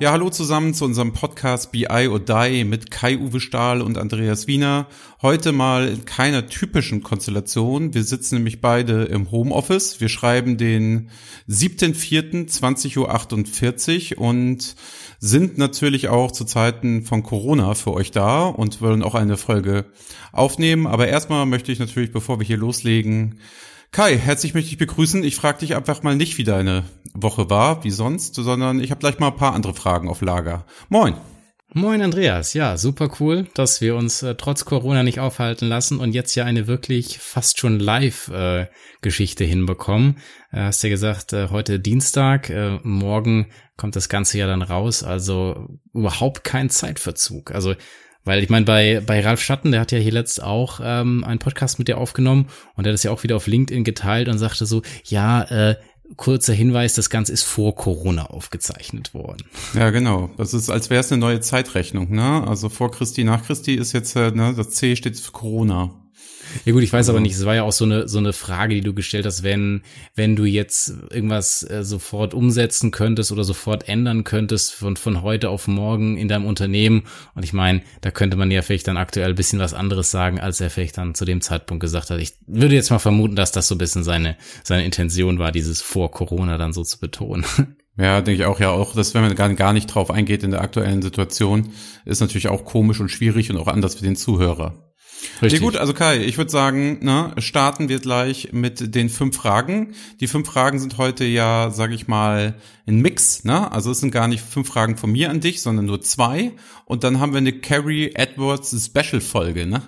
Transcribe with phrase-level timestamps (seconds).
[0.00, 4.86] Ja, hallo zusammen zu unserem Podcast BI or Die mit Kai-Uwe Stahl und Andreas Wiener.
[5.20, 7.92] Heute mal in keiner typischen Konstellation.
[7.92, 10.00] Wir sitzen nämlich beide im Homeoffice.
[10.00, 11.10] Wir schreiben den
[11.50, 14.74] 7.4.20.48 Uhr und
[15.18, 19.84] sind natürlich auch zu Zeiten von Corona für euch da und wollen auch eine Folge
[20.32, 20.86] aufnehmen.
[20.86, 23.38] Aber erstmal möchte ich natürlich, bevor wir hier loslegen,
[23.92, 25.24] Kai, herzlich möchte ich begrüßen.
[25.24, 29.00] Ich frage dich einfach mal nicht, wie deine Woche war, wie sonst, sondern ich habe
[29.00, 30.64] gleich mal ein paar andere Fragen auf Lager.
[30.88, 31.14] Moin.
[31.72, 36.12] Moin Andreas, ja, super cool, dass wir uns äh, trotz Corona nicht aufhalten lassen und
[36.12, 40.18] jetzt ja eine wirklich fast schon Live-Geschichte äh, hinbekommen.
[40.52, 45.04] Äh, hast ja gesagt, äh, heute Dienstag, äh, morgen kommt das Ganze ja dann raus,
[45.04, 47.52] also überhaupt kein Zeitverzug.
[47.52, 47.74] Also
[48.24, 51.38] weil ich meine, bei, bei Ralf Schatten, der hat ja hier letzt auch ähm, einen
[51.38, 54.38] Podcast mit dir aufgenommen und der hat es ja auch wieder auf LinkedIn geteilt und
[54.38, 55.76] sagte so, ja, äh,
[56.16, 59.44] kurzer Hinweis, das Ganze ist vor Corona aufgezeichnet worden.
[59.74, 60.30] Ja, genau.
[60.36, 62.46] Das ist, als wäre es eine neue Zeitrechnung, ne?
[62.46, 65.94] Also vor Christi, nach Christi ist jetzt, äh, ne, das C steht für Corona.
[66.64, 68.32] Ja gut, ich weiß aber also nicht, es war ja auch so eine so eine
[68.32, 69.82] Frage, die du gestellt hast, wenn
[70.14, 75.50] wenn du jetzt irgendwas äh, sofort umsetzen könntest oder sofort ändern könntest von von heute
[75.50, 79.30] auf morgen in deinem Unternehmen und ich meine, da könnte man ja vielleicht dann aktuell
[79.30, 82.20] ein bisschen was anderes sagen, als er vielleicht dann zu dem Zeitpunkt gesagt hat.
[82.20, 85.82] Ich würde jetzt mal vermuten, dass das so ein bisschen seine seine Intention war, dieses
[85.82, 87.44] vor Corona dann so zu betonen.
[88.00, 90.52] Ja, denke ich auch, ja, auch, dass wenn man gar, gar nicht drauf eingeht in
[90.52, 91.72] der aktuellen Situation,
[92.06, 94.89] ist natürlich auch komisch und schwierig und auch anders für den Zuhörer.
[95.42, 95.60] Richtig.
[95.60, 99.94] Nee, gut, also Kai, ich würde sagen, ne, starten wir gleich mit den fünf Fragen.
[100.20, 102.54] Die fünf Fragen sind heute ja, sage ich mal,
[102.86, 103.70] ein Mix, ne?
[103.72, 106.52] Also es sind gar nicht fünf Fragen von mir an dich, sondern nur zwei.
[106.84, 109.82] Und dann haben wir eine Carrie Edwards Special Folge, ne?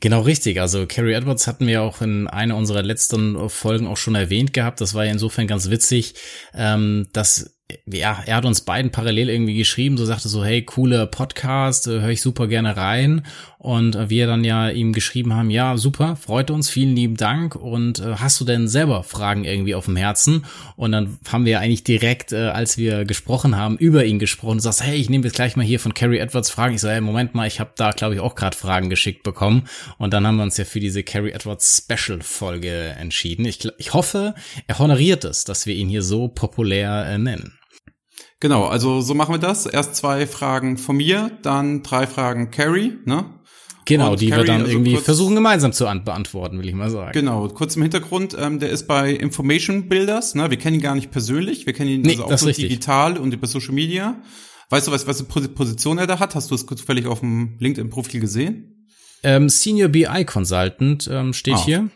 [0.00, 0.60] Genau richtig.
[0.60, 4.80] Also Carrie Edwards hatten wir auch in einer unserer letzten Folgen auch schon erwähnt gehabt.
[4.80, 6.14] Das war ja insofern ganz witzig,
[6.54, 11.06] ähm, dass ja, er hat uns beiden parallel irgendwie geschrieben, so sagte so, hey, cooler
[11.06, 13.22] Podcast, äh, höre ich super gerne rein.
[13.58, 17.56] Und äh, wir dann ja ihm geschrieben haben, ja, super, freut uns, vielen lieben Dank.
[17.56, 20.46] Und äh, hast du denn selber Fragen irgendwie auf dem Herzen?
[20.76, 24.60] Und dann haben wir eigentlich direkt, äh, als wir gesprochen haben, über ihn gesprochen.
[24.60, 26.74] Sagst, hey, ich nehme jetzt gleich mal hier von Carrie Edwards Fragen.
[26.74, 29.64] Ich so, hey, Moment mal, ich habe da, glaube ich, auch gerade Fragen geschickt bekommen.
[29.98, 33.44] Und dann haben wir uns ja für diese Carrie Edwards Special Folge entschieden.
[33.44, 34.34] Ich, ich hoffe,
[34.68, 37.59] er honoriert es, dass wir ihn hier so populär äh, nennen.
[38.40, 39.66] Genau, also so machen wir das.
[39.66, 43.26] Erst zwei Fragen von mir, dann drei Fragen Carrie, ne?
[43.84, 46.74] Genau, und die Carrie, wir dann also irgendwie kurz, versuchen gemeinsam zu beantworten, will ich
[46.74, 47.12] mal sagen.
[47.12, 50.50] Genau, kurz im Hintergrund, ähm, der ist bei Information Builders, ne?
[50.50, 53.34] Wir kennen ihn gar nicht persönlich, wir kennen ihn nee, also auch so digital und
[53.34, 54.22] über Social Media.
[54.70, 56.34] Weißt du, was, was für Position er da hat?
[56.34, 58.86] Hast du es zufällig auf dem LinkedIn-Profil gesehen?
[59.22, 61.64] Ähm, Senior BI Consultant ähm, steht ah.
[61.64, 61.90] hier.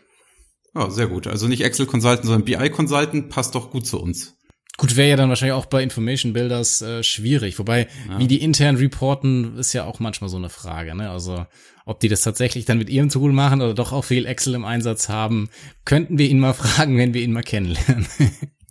[0.75, 1.25] Ja, sehr gut.
[1.25, 4.34] Also nicht Excel Consultant, sondern BI Consultant passt doch gut zu uns.
[4.77, 7.57] Gut, wäre ja dann wahrscheinlich auch bei Information Builders äh, schwierig.
[7.59, 8.19] Wobei, ja.
[8.19, 10.95] wie die intern reporten, ist ja auch manchmal so eine Frage.
[10.95, 11.09] Ne?
[11.09, 11.45] Also,
[11.85, 14.65] ob die das tatsächlich dann mit ihrem Tool machen oder doch auch viel Excel im
[14.65, 15.49] Einsatz haben,
[15.85, 18.05] könnten wir ihn mal fragen, wenn wir ihn mal kennenlernen.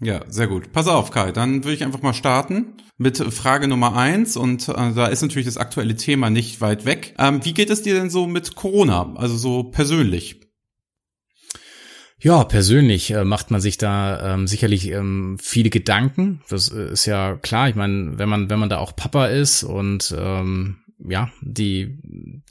[0.01, 0.73] ja, sehr gut.
[0.73, 4.37] Pass auf, Kai, dann würde ich einfach mal starten mit Frage Nummer eins.
[4.37, 7.15] Und äh, da ist natürlich das aktuelle Thema nicht weit weg.
[7.19, 9.15] Ähm, wie geht es dir denn so mit Corona?
[9.17, 10.44] Also so persönlich?
[12.25, 16.41] Ja, persönlich äh, macht man sich da ähm, sicherlich ähm, viele Gedanken.
[16.49, 17.69] Das äh, ist ja klar.
[17.69, 21.99] Ich meine, wenn man wenn man da auch Papa ist und ähm, ja, die,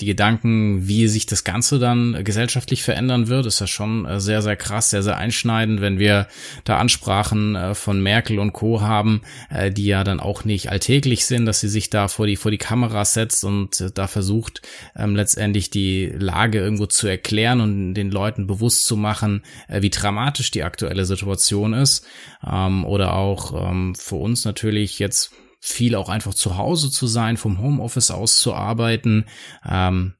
[0.02, 4.42] die Gedanken, wie sich das Ganze dann gesellschaftlich verändern wird, ist ja schon äh, sehr,
[4.42, 6.28] sehr krass, sehr, sehr einschneidend, wenn wir
[6.66, 8.81] da Ansprachen äh, von Merkel und Co.
[8.81, 12.36] haben, äh, die ja dann auch nicht alltäglich sind, dass sie sich da vor die,
[12.36, 14.62] vor die Kamera setzt und da versucht,
[14.96, 20.52] ähm, letztendlich die Lage irgendwo zu erklären und den Leuten bewusst zu machen, wie dramatisch
[20.52, 22.06] die aktuelle Situation ist.
[22.46, 25.31] Ähm, oder auch ähm, für uns natürlich jetzt
[25.66, 29.28] viel auch einfach zu Hause zu sein, vom Homeoffice aus zu arbeiten.
[29.66, 30.16] Ähm,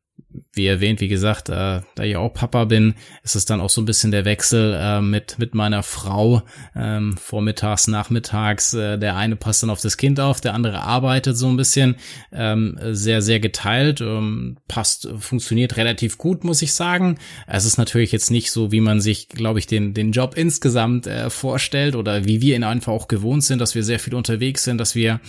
[0.54, 3.82] wie erwähnt, wie gesagt, äh, da ich auch Papa bin, ist es dann auch so
[3.82, 6.44] ein bisschen der Wechsel äh, mit mit meiner Frau
[6.76, 8.74] ähm, vormittags, nachmittags.
[8.74, 11.96] Äh, der eine passt dann auf das Kind auf, der andere arbeitet so ein bisschen
[12.32, 14.02] ähm, sehr sehr geteilt.
[14.02, 17.18] Ähm, passt, funktioniert relativ gut, muss ich sagen.
[17.48, 21.08] Es ist natürlich jetzt nicht so, wie man sich, glaube ich, den den Job insgesamt
[21.08, 24.64] äh, vorstellt oder wie wir ihn einfach auch gewohnt sind, dass wir sehr viel unterwegs
[24.64, 25.20] sind, dass wir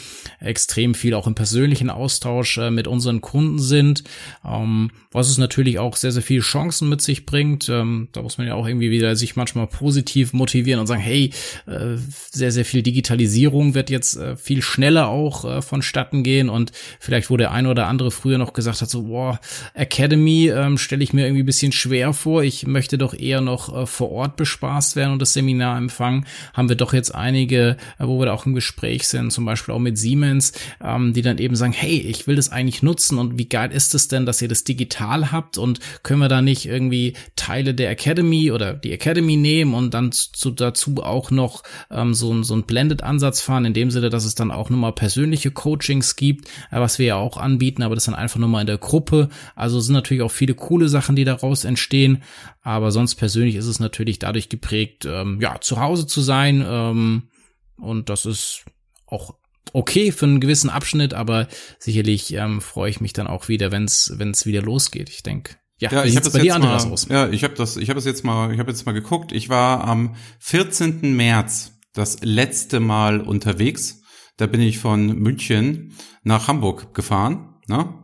[0.40, 4.04] extrem viel auch im persönlichen Austausch äh, mit unseren Kunden sind.
[4.44, 7.68] Ähm, was es natürlich auch sehr, sehr viele Chancen mit sich bringt.
[7.68, 11.30] Ähm, da muss man ja auch irgendwie wieder sich manchmal positiv motivieren und sagen, hey,
[11.66, 11.96] äh,
[12.32, 17.30] sehr, sehr viel Digitalisierung wird jetzt äh, viel schneller auch äh, vonstatten gehen und vielleicht,
[17.30, 19.38] wo der eine oder andere früher noch gesagt hat, so, boah,
[19.74, 22.42] Academy ähm, stelle ich mir irgendwie ein bisschen schwer vor.
[22.42, 26.26] Ich möchte doch eher noch äh, vor Ort bespaßt werden und das Seminar empfangen.
[26.54, 29.74] Haben wir doch jetzt einige, äh, wo wir da auch im Gespräch sind, zum Beispiel
[29.74, 33.38] auch mit Siemens, ähm, die dann eben sagen, hey, ich will das eigentlich nutzen und
[33.38, 36.66] wie geil ist es denn, dass ihr das digital habt und können wir da nicht
[36.66, 42.14] irgendwie Teile der Academy oder die Academy nehmen und dann zu, dazu auch noch ähm,
[42.14, 46.16] so, so ein Blended-Ansatz fahren, in dem Sinne, dass es dann auch nochmal persönliche Coachings
[46.16, 48.78] gibt, äh, was wir ja auch anbieten, aber das dann einfach nur mal in der
[48.78, 49.28] Gruppe.
[49.54, 52.22] Also sind natürlich auch viele coole Sachen, die daraus entstehen,
[52.62, 57.28] aber sonst persönlich ist es natürlich dadurch geprägt, ähm, ja, zu Hause zu sein ähm,
[57.76, 58.64] und das ist
[59.06, 59.34] auch
[59.72, 63.84] okay für einen gewissen Abschnitt, aber sicherlich ähm, freue ich mich dann auch wieder, wenn
[63.84, 65.08] es wenn es wieder losgeht.
[65.08, 65.56] Ich denke.
[65.78, 67.08] Ja, ja ich habe das bei jetzt mal, aus?
[67.08, 69.32] Ja, ich habe das, ich habe das jetzt mal, ich habe jetzt mal geguckt.
[69.32, 71.14] Ich war am 14.
[71.14, 74.02] März das letzte Mal unterwegs.
[74.36, 77.56] Da bin ich von München nach Hamburg gefahren.
[77.66, 77.94] Ne?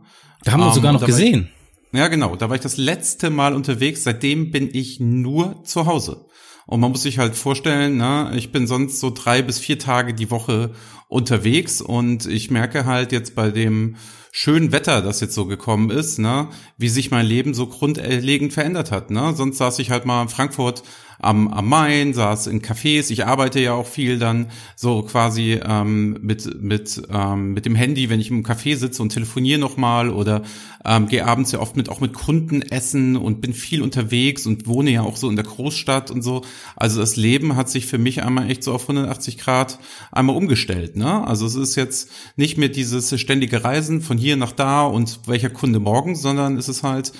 [0.43, 1.49] Da haben wir uns um, sogar noch gesehen.
[1.91, 2.35] Ich, ja, genau.
[2.35, 4.03] Da war ich das letzte Mal unterwegs.
[4.03, 6.25] Seitdem bin ich nur zu Hause.
[6.65, 10.13] Und man muss sich halt vorstellen, ne, ich bin sonst so drei bis vier Tage
[10.13, 10.71] die Woche
[11.07, 13.95] unterwegs und ich merke halt jetzt bei dem
[14.31, 16.47] schönen Wetter, das jetzt so gekommen ist, ne,
[16.77, 19.11] wie sich mein Leben so grundlegend verändert hat.
[19.11, 19.33] Ne?
[19.35, 20.83] Sonst saß ich halt mal in Frankfurt
[21.19, 23.11] am, am Main, saß in Cafés.
[23.11, 28.09] Ich arbeite ja auch viel dann so quasi ähm, mit, mit, ähm, mit dem Handy,
[28.09, 30.41] wenn ich im Café sitze und telefoniere nochmal oder
[30.85, 34.67] ähm, gehe abends ja oft mit auch mit Kunden essen und bin viel unterwegs und
[34.67, 36.41] wohne ja auch so in der Großstadt und so.
[36.75, 39.79] Also das Leben hat sich für mich einmal echt so auf 180 Grad
[40.11, 40.95] einmal umgestellt.
[40.95, 41.25] Ne?
[41.27, 45.49] Also es ist jetzt nicht mehr dieses ständige Reisen von hier nach da und welcher
[45.49, 47.13] Kunde morgen, sondern es ist halt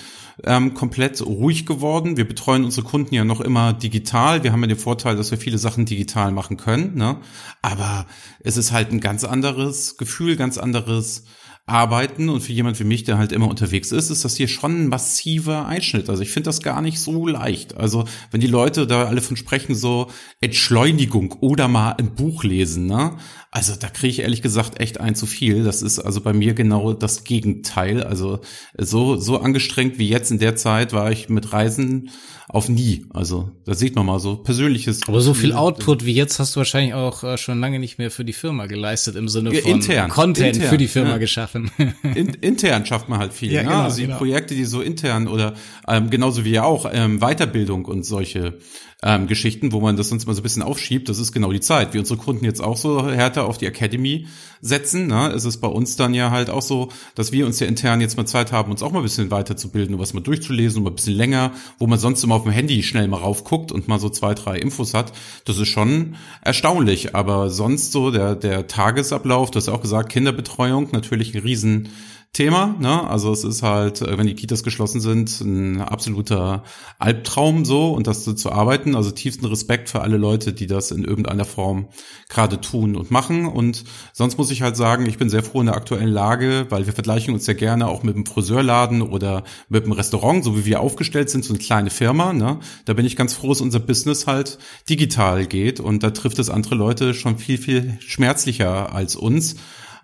[0.44, 2.16] ähm, komplett ruhig geworden.
[2.16, 4.42] Wir betreuen unsere Kunden ja noch immer digital.
[4.42, 6.94] Wir haben ja den Vorteil, dass wir viele Sachen digital machen können.
[6.96, 7.18] Ne?
[7.60, 8.06] Aber
[8.40, 11.24] es ist halt ein ganz anderes Gefühl, ganz anderes
[11.66, 14.84] arbeiten und für jemand wie mich, der halt immer unterwegs ist, ist das hier schon
[14.84, 16.10] ein massiver Einschnitt.
[16.10, 17.76] Also ich finde das gar nicht so leicht.
[17.76, 20.08] Also wenn die Leute da alle von sprechen, so
[20.40, 23.16] Entschleunigung oder mal ein Buch lesen, ne?
[23.54, 25.62] Also da kriege ich ehrlich gesagt echt ein zu viel.
[25.62, 28.02] Das ist also bei mir genau das Gegenteil.
[28.02, 28.40] Also
[28.78, 32.08] so, so angestrengt wie jetzt in der Zeit war ich mit Reisen
[32.48, 33.04] auf nie.
[33.10, 35.06] Also da sieht man mal so persönliches.
[35.06, 38.10] Aber so viel Output wie jetzt hast du wahrscheinlich auch äh, schon lange nicht mehr
[38.10, 41.18] für die Firma geleistet im Sinne von intern, Content intern, für die Firma ja.
[41.18, 41.70] geschaffen.
[42.02, 43.52] In, intern schafft man halt viel.
[43.52, 43.68] Ja, ne?
[43.68, 44.16] genau, also die genau.
[44.16, 45.54] Projekte, die so intern oder
[45.86, 48.58] ähm, genauso wie ja auch ähm, Weiterbildung und solche
[49.04, 51.60] ähm, Geschichten, wo man das sonst mal so ein bisschen aufschiebt, das ist genau die
[51.60, 51.92] Zeit.
[51.92, 54.28] Wie unsere Kunden jetzt auch so härter auf die Academy
[54.60, 55.30] setzen, ne?
[55.30, 58.16] ist es bei uns dann ja halt auch so, dass wir uns ja intern jetzt
[58.16, 60.94] mal Zeit haben, uns auch mal ein bisschen weiterzubilden und was mal durchzulesen mal ein
[60.94, 64.08] bisschen länger, wo man sonst immer auf dem Handy schnell mal raufguckt und mal so
[64.08, 65.12] zwei, drei Infos hat.
[65.46, 70.90] Das ist schon erstaunlich, aber sonst so der, der Tagesablauf, du hast auch gesagt, Kinderbetreuung,
[70.92, 71.88] natürlich ein riesen
[72.32, 72.74] Thema.
[72.80, 73.06] Ne?
[73.10, 76.62] Also es ist halt, äh, wenn die Kitas geschlossen sind, ein absoluter
[76.98, 78.96] Albtraum so und das zu arbeiten.
[78.96, 81.88] Also tiefsten Respekt für alle Leute, die das in irgendeiner Form
[82.30, 83.44] gerade tun und machen.
[83.44, 83.84] Und
[84.14, 86.94] sonst muss ich halt sagen, ich bin sehr froh in der aktuellen Lage, weil wir
[86.94, 90.80] vergleichen uns ja gerne auch mit dem Friseurladen oder mit dem Restaurant, so wie wir
[90.80, 92.32] aufgestellt sind, so eine kleine Firma.
[92.32, 92.60] Ne?
[92.86, 94.58] Da bin ich ganz froh, dass unser Business halt
[94.88, 99.56] digital geht und da trifft es andere Leute schon viel, viel schmerzlicher als uns.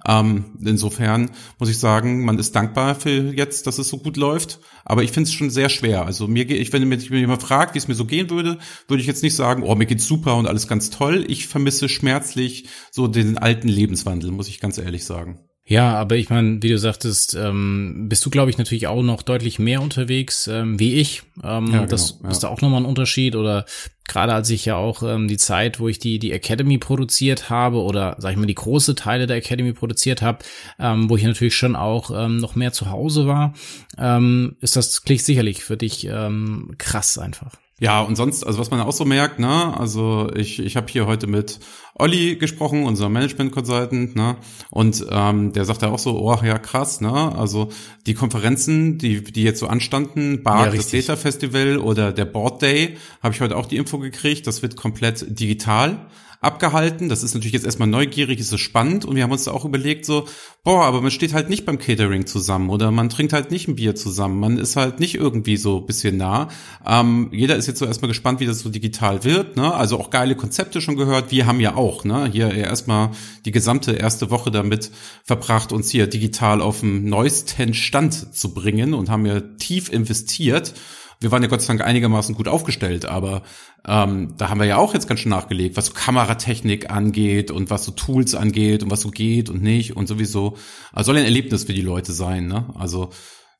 [0.06, 4.60] Ähm, insofern muss ich sagen, man ist dankbar für jetzt, dass es so gut läuft.
[4.84, 6.06] Aber ich finde es schon sehr schwer.
[6.06, 9.06] Also mir ich, wenn mich jemand fragt, wie es mir so gehen würde, würde ich
[9.06, 11.24] jetzt nicht sagen, oh, mir geht's super und alles ganz toll.
[11.28, 15.40] Ich vermisse schmerzlich so den alten Lebenswandel, muss ich ganz ehrlich sagen.
[15.68, 19.20] Ja, aber ich meine, wie du sagtest, ähm, bist du, glaube ich, natürlich auch noch
[19.20, 21.24] deutlich mehr unterwegs ähm, wie ich.
[21.44, 22.30] Ähm, ja, genau, das ja.
[22.30, 23.36] ist da auch nochmal ein Unterschied.
[23.36, 23.66] Oder
[24.08, 27.82] gerade als ich ja auch ähm, die Zeit, wo ich die, die Academy produziert habe
[27.82, 30.38] oder sag ich mal die große Teile der Academy produziert habe,
[30.78, 33.52] ähm, wo ich natürlich schon auch ähm, noch mehr zu Hause war,
[33.98, 37.58] ähm, ist das klingt sicherlich für dich ähm, krass einfach.
[37.80, 41.06] Ja, und sonst, also was man auch so merkt, ne, also ich, ich habe hier
[41.06, 41.60] heute mit
[41.94, 44.36] Olli gesprochen, unser Management Consultant, ne,
[44.70, 47.68] und ähm, der sagt ja auch so, oh ja, krass, ne, also
[48.06, 52.62] die Konferenzen, die, die jetzt so anstanden, BARC, ja, das Data Festival oder der Board
[52.62, 56.08] Day, habe ich heute auch die Info gekriegt, das wird komplett digital
[56.40, 57.08] abgehalten.
[57.08, 59.64] Das ist natürlich jetzt erstmal neugierig, ist so spannend und wir haben uns da auch
[59.64, 60.26] überlegt so,
[60.62, 63.74] boah, aber man steht halt nicht beim Catering zusammen oder man trinkt halt nicht ein
[63.76, 66.48] Bier zusammen, man ist halt nicht irgendwie so bisschen nah.
[66.86, 69.74] Ähm, jeder ist jetzt so erstmal gespannt, wie das so digital wird, ne?
[69.74, 71.32] Also auch geile Konzepte schon gehört.
[71.32, 72.28] Wir haben ja auch, ne?
[72.30, 73.10] Hier erstmal
[73.44, 74.92] die gesamte erste Woche damit
[75.24, 80.74] verbracht, uns hier digital auf den neuesten Stand zu bringen und haben ja tief investiert
[81.20, 83.42] wir waren ja Gott sei Dank einigermaßen gut aufgestellt, aber
[83.86, 87.70] ähm, da haben wir ja auch jetzt ganz schön nachgelegt, was so Kameratechnik angeht und
[87.70, 90.56] was so Tools angeht und was so geht und nicht und sowieso.
[90.92, 92.72] Also soll ein Erlebnis für die Leute sein, ne?
[92.74, 93.10] Also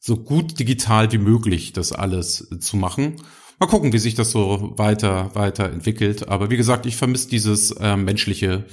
[0.00, 3.16] so gut digital wie möglich das alles zu machen.
[3.58, 6.28] Mal gucken, wie sich das so weiter, weiter entwickelt.
[6.28, 8.66] Aber wie gesagt, ich vermisse dieses äh, menschliche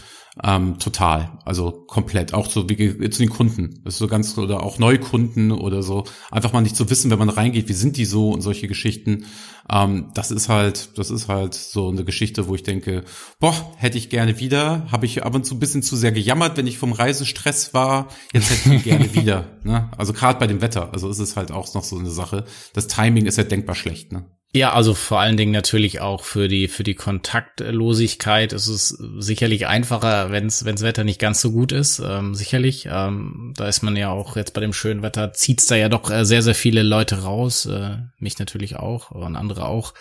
[0.44, 3.82] ähm, total, also komplett, auch so wie zu den Kunden.
[3.86, 6.04] Das ist so ganz, oder auch Neukunden oder so.
[6.30, 9.26] Einfach mal nicht zu wissen, wenn man reingeht, wie sind die so und solche Geschichten.
[9.70, 13.06] Ähm, das ist halt, das ist halt so eine Geschichte, wo ich denke,
[13.40, 14.92] boah, hätte ich gerne wieder.
[14.92, 18.10] Habe ich ab und zu ein bisschen zu sehr gejammert, wenn ich vom Reisestress war.
[18.34, 19.52] Jetzt hätte ich gerne wieder.
[19.66, 19.90] Ne?
[19.98, 20.94] Also gerade bei dem Wetter.
[20.94, 22.46] Also ist es halt auch noch so eine Sache.
[22.74, 24.12] Das Timing ist ja denkbar schlecht.
[24.12, 24.26] Ne?
[24.56, 29.68] Ja, also vor allen Dingen natürlich auch für die für die Kontaktlosigkeit ist es sicherlich
[29.68, 32.00] einfacher, wenn es wenns Wetter nicht ganz so gut ist.
[32.00, 35.76] Ähm, sicherlich, ähm, da ist man ja auch jetzt bei dem schönen Wetter zieht's da
[35.76, 39.94] ja doch äh, sehr sehr viele Leute raus, äh, mich natürlich auch und andere auch.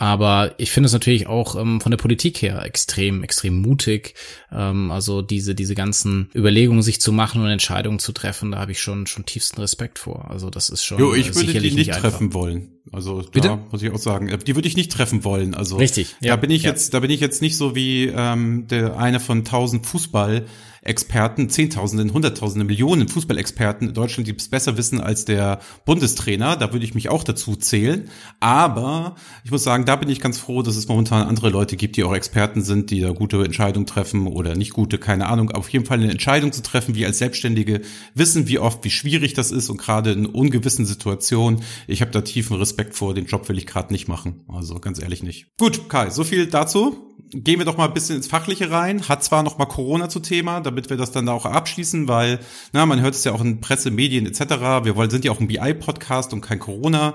[0.00, 4.14] Aber ich finde es natürlich auch ähm, von der Politik her extrem, extrem mutig.
[4.50, 8.72] Ähm, also diese, diese ganzen Überlegungen sich zu machen und Entscheidungen zu treffen, da habe
[8.72, 10.30] ich schon, schon tiefsten Respekt vor.
[10.30, 10.98] Also das ist schon.
[10.98, 12.79] Jo, ich würde die nicht, nicht treffen wollen.
[12.92, 13.48] Also Bitte?
[13.48, 15.54] da muss ich auch sagen, die würde ich nicht treffen wollen.
[15.54, 16.16] Also richtig.
[16.20, 16.70] Ja, da bin ich ja.
[16.70, 20.46] jetzt, da bin ich jetzt nicht so wie ähm, der eine von tausend Fußball
[20.82, 26.56] Experten, Zehntausenden, Hunderttausende, Millionen Fußballexperten in Deutschland, die es besser wissen als der Bundestrainer.
[26.56, 28.08] Da würde ich mich auch dazu zählen.
[28.40, 31.96] Aber ich muss sagen, da bin ich ganz froh, dass es momentan andere Leute gibt,
[31.96, 35.50] die auch Experten sind, die da gute Entscheidungen treffen oder nicht gute, keine Ahnung.
[35.50, 37.82] Auf jeden Fall eine Entscheidung zu treffen, wie als Selbstständige
[38.14, 41.62] wissen, wie oft, wie schwierig das ist und gerade in ungewissen Situationen.
[41.86, 43.14] Ich habe da tiefen Respekt vor.
[43.14, 44.44] Den Job will ich gerade nicht machen.
[44.48, 45.46] Also ganz ehrlich nicht.
[45.58, 49.08] Gut, Kai, so viel dazu gehen wir doch mal ein bisschen ins Fachliche rein.
[49.08, 52.38] Hat zwar noch mal Corona zu Thema, damit wir das dann auch abschließen, weil
[52.72, 54.40] na, man hört es ja auch in Presse, Medien etc.
[54.84, 57.14] Wir wollen, sind ja auch ein BI-Podcast und kein Corona.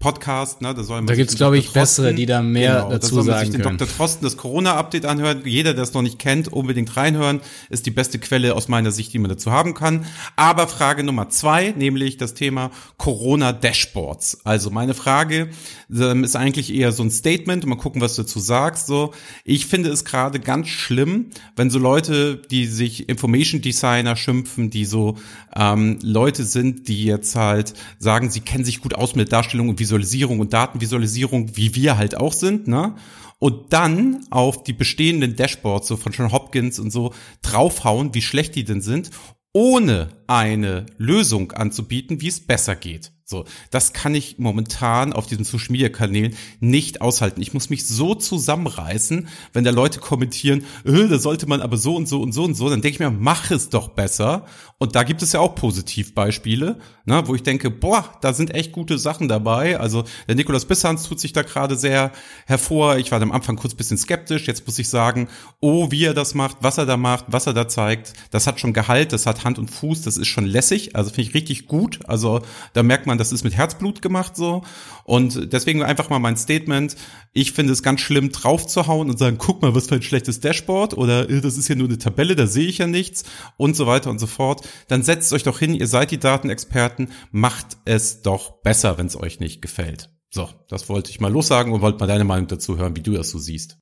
[0.00, 3.16] Podcast, ne, da soll man Da gibt's glaube ich bessere, die da mehr genau, dazu
[3.16, 3.88] da soll man sagen sich den Dr.
[3.88, 5.42] Trosten das Corona Update anhören.
[5.44, 9.12] Jeder, der es noch nicht kennt, unbedingt reinhören, ist die beste Quelle aus meiner Sicht,
[9.12, 10.06] die man dazu haben kann.
[10.36, 14.38] Aber Frage Nummer zwei, nämlich das Thema Corona Dashboards.
[14.44, 15.50] Also meine Frage
[15.92, 18.86] ähm, ist eigentlich eher so ein Statement mal gucken, was du dazu sagst.
[18.86, 19.12] So,
[19.42, 24.84] ich finde es gerade ganz schlimm, wenn so Leute, die sich Information Designer schimpfen, die
[24.84, 25.16] so
[25.56, 29.80] ähm, Leute sind, die jetzt halt sagen, sie kennen sich gut aus mit Darstellung und
[29.88, 32.94] Visualisierung und Datenvisualisierung, wie wir halt auch sind, ne?
[33.38, 38.54] Und dann auf die bestehenden Dashboards, so von John Hopkins und so, draufhauen, wie schlecht
[38.56, 39.10] die denn sind,
[39.52, 43.12] ohne eine Lösung anzubieten, wie es besser geht.
[43.30, 47.42] So, das kann ich momentan auf diesen Social Media Kanälen nicht aushalten.
[47.42, 51.94] Ich muss mich so zusammenreißen, wenn da Leute kommentieren, äh, da sollte man aber so
[51.94, 54.46] und so und so und so, dann denke ich mir, mach es doch besser.
[54.78, 58.72] Und da gibt es ja auch Positivbeispiele, ne, wo ich denke, boah, da sind echt
[58.72, 59.78] gute Sachen dabei.
[59.78, 62.12] Also der Nikolaus Bissans tut sich da gerade sehr
[62.46, 62.96] hervor.
[62.96, 64.46] Ich war am Anfang kurz bisschen skeptisch.
[64.46, 65.28] Jetzt muss ich sagen,
[65.60, 68.58] oh, wie er das macht, was er da macht, was er da zeigt, das hat
[68.58, 70.96] schon Gehalt, das hat Hand und Fuß, das ist schon lässig.
[70.96, 71.98] Also finde ich richtig gut.
[72.06, 72.40] Also
[72.72, 74.62] da merkt man, das ist mit Herzblut gemacht so.
[75.04, 76.96] Und deswegen einfach mal mein Statement.
[77.32, 80.02] Ich finde es ganz schlimm, drauf zu hauen und sagen, guck mal, was für ein
[80.02, 83.24] schlechtes Dashboard oder äh, das ist ja nur eine Tabelle, da sehe ich ja nichts
[83.56, 84.66] und so weiter und so fort.
[84.88, 89.16] Dann setzt euch doch hin, ihr seid die Datenexperten, macht es doch besser, wenn es
[89.16, 90.10] euch nicht gefällt.
[90.30, 93.12] So, das wollte ich mal lossagen und wollte mal deine Meinung dazu hören, wie du
[93.12, 93.78] das so siehst.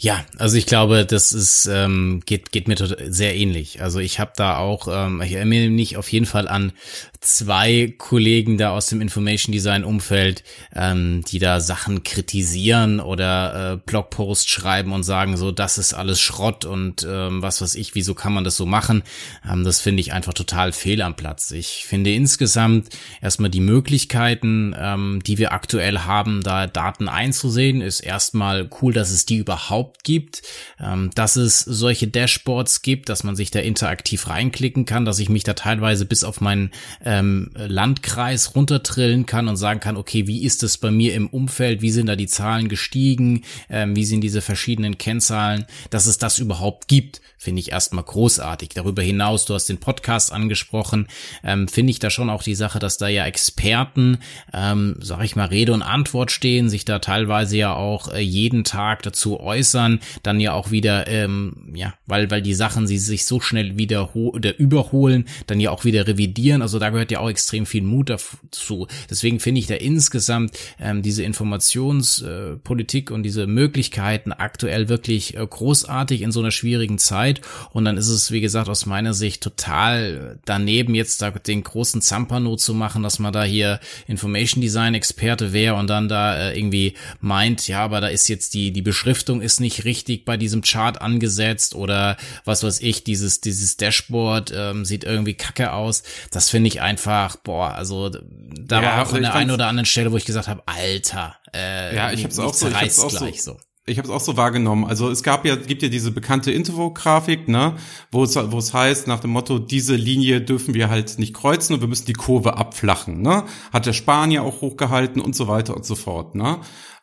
[0.00, 3.82] Ja, also ich glaube, das ist ähm, geht geht mir sehr ähnlich.
[3.82, 6.72] Also ich habe da auch, ähm, ich erinnere mich auf jeden Fall an
[7.20, 10.42] zwei Kollegen da aus dem Information Design Umfeld,
[10.74, 16.18] ähm, die da Sachen kritisieren oder äh, Blogposts schreiben und sagen so, das ist alles
[16.18, 19.02] Schrott und ähm, was weiß ich, wieso kann man das so machen?
[19.48, 21.50] Ähm, das finde ich einfach total fehl am Platz.
[21.50, 22.88] Ich finde insgesamt
[23.20, 29.10] erstmal die Möglichkeiten, ähm, die wir aktuell haben, da Daten einzusehen, ist erstmal cool, dass
[29.10, 30.40] es die überhaupt gibt,
[30.80, 35.28] ähm, dass es solche Dashboards gibt, dass man sich da interaktiv reinklicken kann, dass ich
[35.28, 36.70] mich da teilweise bis auf meinen
[37.10, 41.82] ähm, Landkreis runtertrillen kann und sagen kann, okay, wie ist es bei mir im Umfeld,
[41.82, 46.38] wie sind da die Zahlen gestiegen, ähm, wie sind diese verschiedenen Kennzahlen, dass es das
[46.38, 48.68] überhaupt gibt, finde ich erstmal großartig.
[48.68, 51.08] Darüber hinaus, du hast den Podcast angesprochen,
[51.42, 54.18] ähm, finde ich da schon auch die Sache, dass da ja Experten,
[54.52, 58.62] ähm, sag ich mal, Rede und Antwort stehen, sich da teilweise ja auch äh, jeden
[58.64, 63.24] Tag dazu äußern, dann ja auch wieder, ähm, ja, weil, weil die Sachen sie sich
[63.24, 66.60] so schnell wieder oder überholen, dann ja auch wieder revidieren.
[66.60, 68.86] Also da gehört ja auch extrem viel Mut dazu.
[69.08, 75.46] Deswegen finde ich da insgesamt ähm, diese Informationspolitik äh, und diese Möglichkeiten aktuell wirklich äh,
[75.46, 77.40] großartig in so einer schwierigen Zeit.
[77.72, 82.02] Und dann ist es, wie gesagt, aus meiner Sicht total daneben, jetzt da den großen
[82.02, 86.58] Zampano zu machen, dass man da hier Information Design Experte wäre und dann da äh,
[86.58, 90.60] irgendwie meint, ja, aber da ist jetzt die, die Beschriftung ist nicht richtig bei diesem
[90.60, 96.02] Chart angesetzt oder was weiß ich, dieses, dieses Dashboard ähm, sieht irgendwie kacke aus.
[96.30, 99.68] Das finde ich einfach, boah, also da ja, war auch also an der einen oder
[99.68, 102.74] anderen Stelle, wo ich gesagt habe, Alter, äh, ja, ich habe es auch so, ich
[102.74, 103.52] hab's auch gleich so.
[103.52, 103.60] so.
[103.86, 104.84] Ich habe es auch so wahrgenommen.
[104.84, 107.76] Also es gab ja, gibt ja diese bekannte Infografik, ne,
[108.12, 111.74] wo es, wo es heißt nach dem Motto, diese Linie dürfen wir halt nicht kreuzen
[111.74, 113.44] und wir müssen die Kurve abflachen, ne?
[113.72, 116.58] Hat der Spanier auch hochgehalten und so weiter und so fort, ne?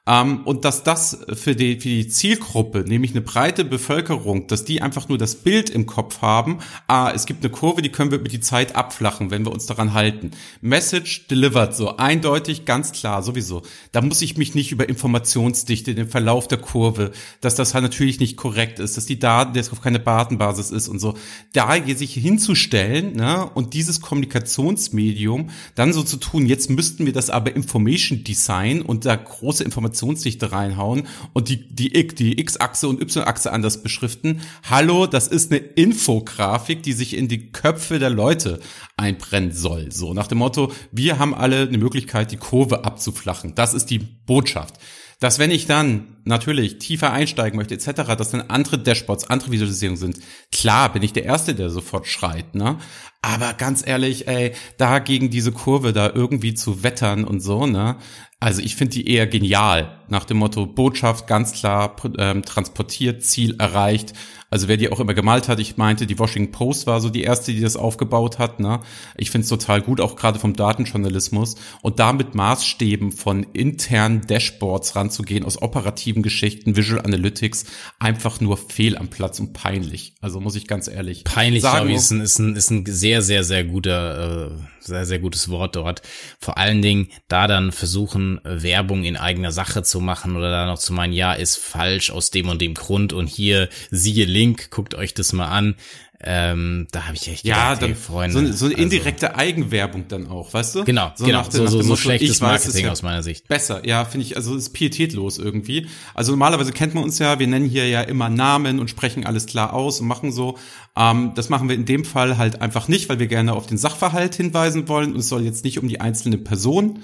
[0.08, 4.82] Ähm, und dass das für die, für die Zielgruppe, nämlich eine breite Bevölkerung, dass die
[4.82, 8.20] einfach nur das Bild im Kopf haben, ah, es gibt eine Kurve, die können wir
[8.20, 10.32] über die Zeit abflachen, wenn wir uns daran halten.
[10.62, 13.62] Message delivered, so eindeutig, ganz klar, sowieso.
[13.92, 17.12] Da muss ich mich nicht über Informationsdichte, den Verlauf der Kurve,
[17.42, 20.88] dass das halt natürlich nicht korrekt ist, dass die Daten jetzt auf keine Datenbasis ist
[20.88, 21.16] und so.
[21.54, 27.30] Da sich hinzustellen ne, und dieses Kommunikationsmedium dann so zu tun, jetzt müssten wir das
[27.30, 33.02] aber Information Design und da große Informationen Informationsdichte reinhauen und die, die, die X-Achse und
[33.02, 34.42] Y-Achse anders beschriften.
[34.70, 38.60] Hallo, das ist eine Infografik, die sich in die Köpfe der Leute
[38.96, 39.92] einbrennen soll.
[39.92, 43.56] So nach dem Motto, wir haben alle eine Möglichkeit, die Kurve abzuflachen.
[43.56, 44.76] Das ist die Botschaft
[45.20, 49.98] dass wenn ich dann natürlich tiefer einsteigen möchte etc., dass dann andere Dashboards, andere Visualisierungen
[50.00, 50.20] sind.
[50.52, 52.78] Klar bin ich der Erste, der sofort schreit, ne?
[53.24, 57.98] Aber ganz ehrlich, ey, da gegen diese Kurve da irgendwie zu wettern und so, ne?
[58.40, 60.00] Also ich finde die eher genial.
[60.10, 64.14] Nach dem Motto Botschaft ganz klar ähm, transportiert, Ziel erreicht.
[64.50, 67.24] Also wer die auch immer gemalt hat, ich meinte, die Washington Post war so die
[67.24, 68.60] erste, die das aufgebaut hat.
[68.60, 68.80] Ne?
[69.18, 71.56] Ich finde es total gut, auch gerade vom Datenjournalismus.
[71.82, 77.66] Und damit Maßstäben von internen Dashboards ranzugehen, aus operativen Geschichten, Visual Analytics,
[78.00, 80.16] einfach nur fehl am Platz und peinlich.
[80.22, 81.80] Also muss ich ganz ehrlich peinlich, sagen.
[81.80, 85.50] Peinlich, ist ein, ist, ein, ist ein sehr, sehr, sehr guter, äh, sehr, sehr gutes
[85.50, 86.02] Wort dort.
[86.40, 90.80] Vor allen Dingen da dann versuchen, Werbung in eigener Sache zu machen oder da noch
[90.80, 94.96] zu meinen, ja, ist falsch aus dem und dem Grund und hier siehe Link, guckt
[94.96, 95.76] euch das mal an.
[96.20, 98.34] Ähm, da habe ich echt ja, gedacht, dann, hey, Freunde.
[98.34, 100.84] So, so eine also indirekte also, Eigenwerbung dann auch, weißt du?
[100.84, 101.42] Genau, so genau.
[101.42, 103.48] Nach, so, nach so, so schlechtes Marketing ja aus meiner Sicht.
[103.48, 105.88] Besser, ja, finde ich, also ist pietätlos irgendwie.
[106.16, 109.46] Also normalerweise kennt man uns ja, wir nennen hier ja immer Namen und sprechen alles
[109.46, 110.58] klar aus und machen so.
[110.96, 113.78] Ähm, das machen wir in dem Fall halt einfach nicht, weil wir gerne auf den
[113.78, 117.04] Sachverhalt hinweisen wollen und es soll jetzt nicht um die einzelne Person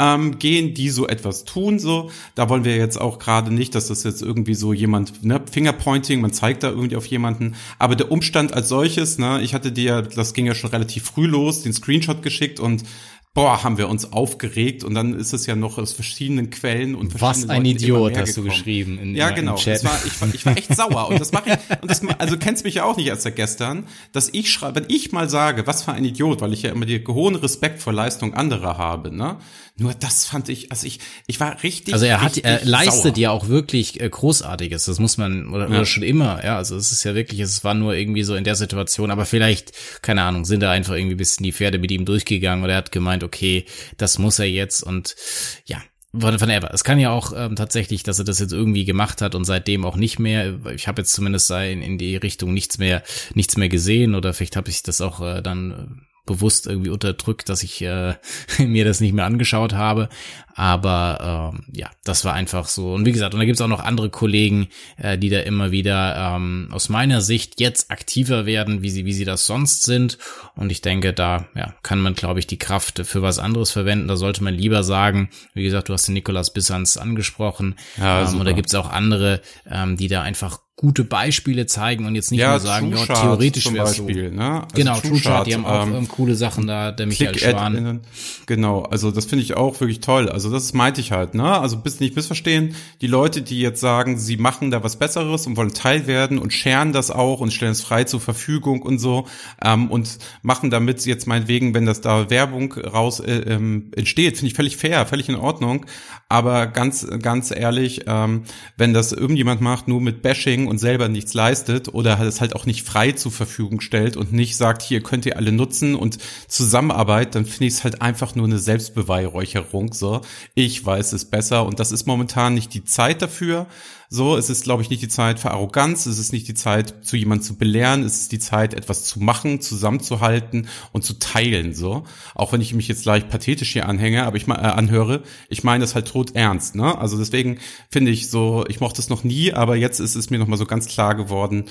[0.00, 1.78] ähm, gehen, die so etwas tun.
[1.78, 5.40] So, da wollen wir jetzt auch gerade nicht, dass das jetzt irgendwie so jemand, ne,
[5.50, 7.54] Fingerpointing, man zeigt da irgendwie auf jemanden.
[7.78, 11.26] Aber der Umstand als solches, ne, ich hatte dir, das ging ja schon relativ früh
[11.26, 12.84] los, den Screenshot geschickt und
[13.32, 17.20] boah, haben wir uns aufgeregt und dann ist es ja noch aus verschiedenen Quellen und
[17.20, 18.46] Was ein Leuten Idiot hast gekommen.
[18.46, 19.54] du geschrieben in Ja, genau.
[19.54, 22.36] Das war, ich, war, ich war echt sauer und das mache ich und das also
[22.36, 25.66] kennst mich ja auch nicht als der gestern, dass ich schreibe, wenn ich mal sage,
[25.68, 29.14] was für ein Idiot, weil ich ja immer den hohen Respekt vor Leistung anderer habe,
[29.14, 29.36] ne?
[29.80, 33.18] Nur das fand ich, also ich ich war richtig Also er hat er leistet sauer.
[33.18, 35.76] ja auch wirklich äh, großartiges, das muss man oder, ja.
[35.76, 38.44] oder schon immer, ja, also es ist ja wirklich, es war nur irgendwie so in
[38.44, 42.04] der Situation, aber vielleicht keine Ahnung, sind da einfach irgendwie bisschen die Pferde mit ihm
[42.04, 43.64] durchgegangen oder er hat gemeint, okay,
[43.96, 45.16] das muss er jetzt und
[45.64, 45.80] ja,
[46.12, 46.74] Whatever.
[46.74, 49.84] Es kann ja auch ähm, tatsächlich, dass er das jetzt irgendwie gemacht hat und seitdem
[49.84, 50.58] auch nicht mehr.
[50.74, 54.56] Ich habe jetzt zumindest in, in die Richtung nichts mehr, nichts mehr gesehen oder vielleicht
[54.56, 58.14] habe ich das auch äh, dann bewusst irgendwie unterdrückt, dass ich äh,
[58.58, 60.08] mir das nicht mehr angeschaut habe.
[60.54, 62.92] Aber ähm, ja, das war einfach so.
[62.94, 66.34] Und wie gesagt, und da gibt's auch noch andere Kollegen, äh, die da immer wieder
[66.36, 70.18] ähm, aus meiner Sicht jetzt aktiver werden, wie sie, wie sie das sonst sind.
[70.54, 74.06] Und ich denke, da ja, kann man, glaube ich, die Kraft für was anderes verwenden.
[74.06, 77.74] Da sollte man lieber sagen, wie gesagt, du hast den Nikolas Bissans angesprochen.
[77.98, 82.14] Ja, ähm, und da gibt's auch andere, ähm, die da einfach gute Beispiele zeigen und
[82.14, 84.34] jetzt nicht ja, nur sagen, ja, theoretisch zum Beispiel, so.
[84.34, 84.62] ne?
[84.62, 88.00] Also genau, TrueChart, die haben auch ähm, coole Sachen da, der Michael Schwan.
[88.46, 90.30] Genau, also das finde ich auch wirklich toll.
[90.30, 91.60] Also das meinte ich halt, ne?
[91.60, 95.58] Also bis nicht missverstehen, die Leute, die jetzt sagen, sie machen da was Besseres und
[95.58, 99.26] wollen Teil werden und scheren das auch und stellen es frei zur Verfügung und so
[99.62, 104.46] ähm, und machen damit jetzt meinetwegen, wenn das da Werbung raus äh, ähm, entsteht, finde
[104.46, 105.84] ich völlig fair, völlig in Ordnung.
[106.30, 108.44] Aber ganz, ganz ehrlich, ähm,
[108.78, 112.64] wenn das irgendjemand macht, nur mit Bashing und selber nichts leistet oder es halt auch
[112.64, 117.34] nicht frei zur Verfügung stellt und nicht sagt, hier könnt ihr alle nutzen und Zusammenarbeit,
[117.34, 119.92] dann finde ich es halt einfach nur eine Selbstbeweihräucherung.
[119.92, 120.22] So,
[120.54, 123.66] ich weiß es besser und das ist momentan nicht die Zeit dafür.
[124.12, 127.04] So, es ist, glaube ich, nicht die Zeit für Arroganz, es ist nicht die Zeit,
[127.06, 131.74] zu jemandem zu belehren, es ist die Zeit, etwas zu machen, zusammenzuhalten und zu teilen.
[131.74, 132.02] So,
[132.34, 135.62] auch wenn ich mich jetzt leicht pathetisch hier anhänge, aber ich mal äh, anhöre, ich
[135.62, 136.74] meine das halt tot ernst.
[136.74, 136.98] Ne?
[136.98, 140.40] Also deswegen finde ich so, ich mochte es noch nie, aber jetzt ist es mir
[140.40, 141.66] noch mal so ganz klar geworden,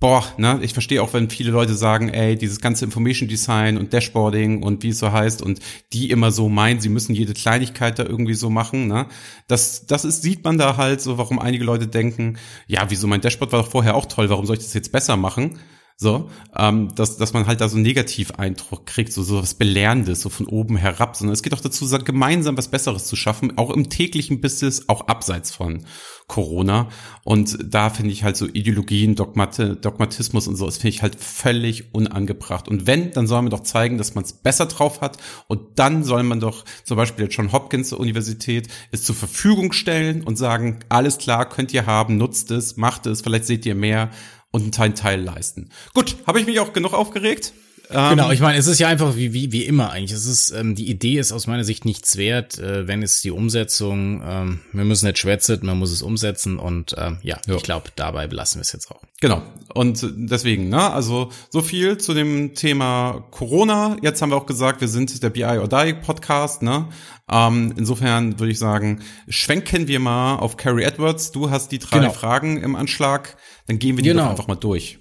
[0.00, 3.92] boah, ne, ich verstehe auch, wenn viele Leute sagen, ey, dieses ganze Information Design und
[3.92, 5.60] Dashboarding und wie es so heißt und
[5.92, 9.06] die immer so meinen, sie müssen jede Kleinigkeit da irgendwie so machen, ne?
[9.48, 13.20] Das, das ist, sieht man da halt so, warum einige Leute denken, ja, wieso mein
[13.20, 15.58] Dashboard war doch vorher auch toll, warum soll ich das jetzt besser machen?
[16.00, 20.20] So, ähm, dass, dass man halt da so einen Negativ-Eindruck kriegt, so, so was Belehrendes,
[20.20, 23.70] so von oben herab, sondern es geht auch dazu, gemeinsam was Besseres zu schaffen, auch
[23.70, 25.84] im täglichen Business, auch abseits von
[26.28, 26.88] Corona.
[27.24, 31.16] Und da finde ich halt so Ideologien, Dogmate, Dogmatismus und so, das finde ich halt
[31.16, 32.68] völlig unangebracht.
[32.68, 35.16] Und wenn, dann soll man doch zeigen, dass man es besser drauf hat.
[35.48, 40.22] Und dann soll man doch zum Beispiel der John Hopkins Universität es zur Verfügung stellen
[40.22, 44.10] und sagen, alles klar, könnt ihr haben, nutzt es, macht es, vielleicht seht ihr mehr
[44.50, 45.70] und einen Teil, leisten.
[45.94, 47.52] Gut, habe ich mich auch genug aufgeregt?
[47.88, 50.12] genau, ähm, ich meine, es ist ja einfach wie, wie, wie immer eigentlich.
[50.12, 53.30] Es ist, ähm, die Idee ist aus meiner Sicht nichts wert, äh, wenn es die
[53.30, 57.56] Umsetzung, ähm, wir müssen nicht schwätzen, man muss es umsetzen und ähm, ja, ja.
[57.56, 59.00] ich glaube, dabei belassen wir es jetzt auch.
[59.20, 59.42] Genau.
[59.74, 63.96] Und deswegen, ne, also so viel zu dem Thema Corona.
[64.02, 66.88] Jetzt haben wir auch gesagt, wir sind der BI or Die Podcast, ne?
[67.30, 71.32] Ähm, insofern würde ich sagen, schwenken wir mal auf Carrie Edwards.
[71.32, 72.10] Du hast die drei genau.
[72.12, 73.36] Fragen im Anschlag.
[73.66, 74.24] Dann gehen wir die genau.
[74.24, 74.98] doch einfach mal durch.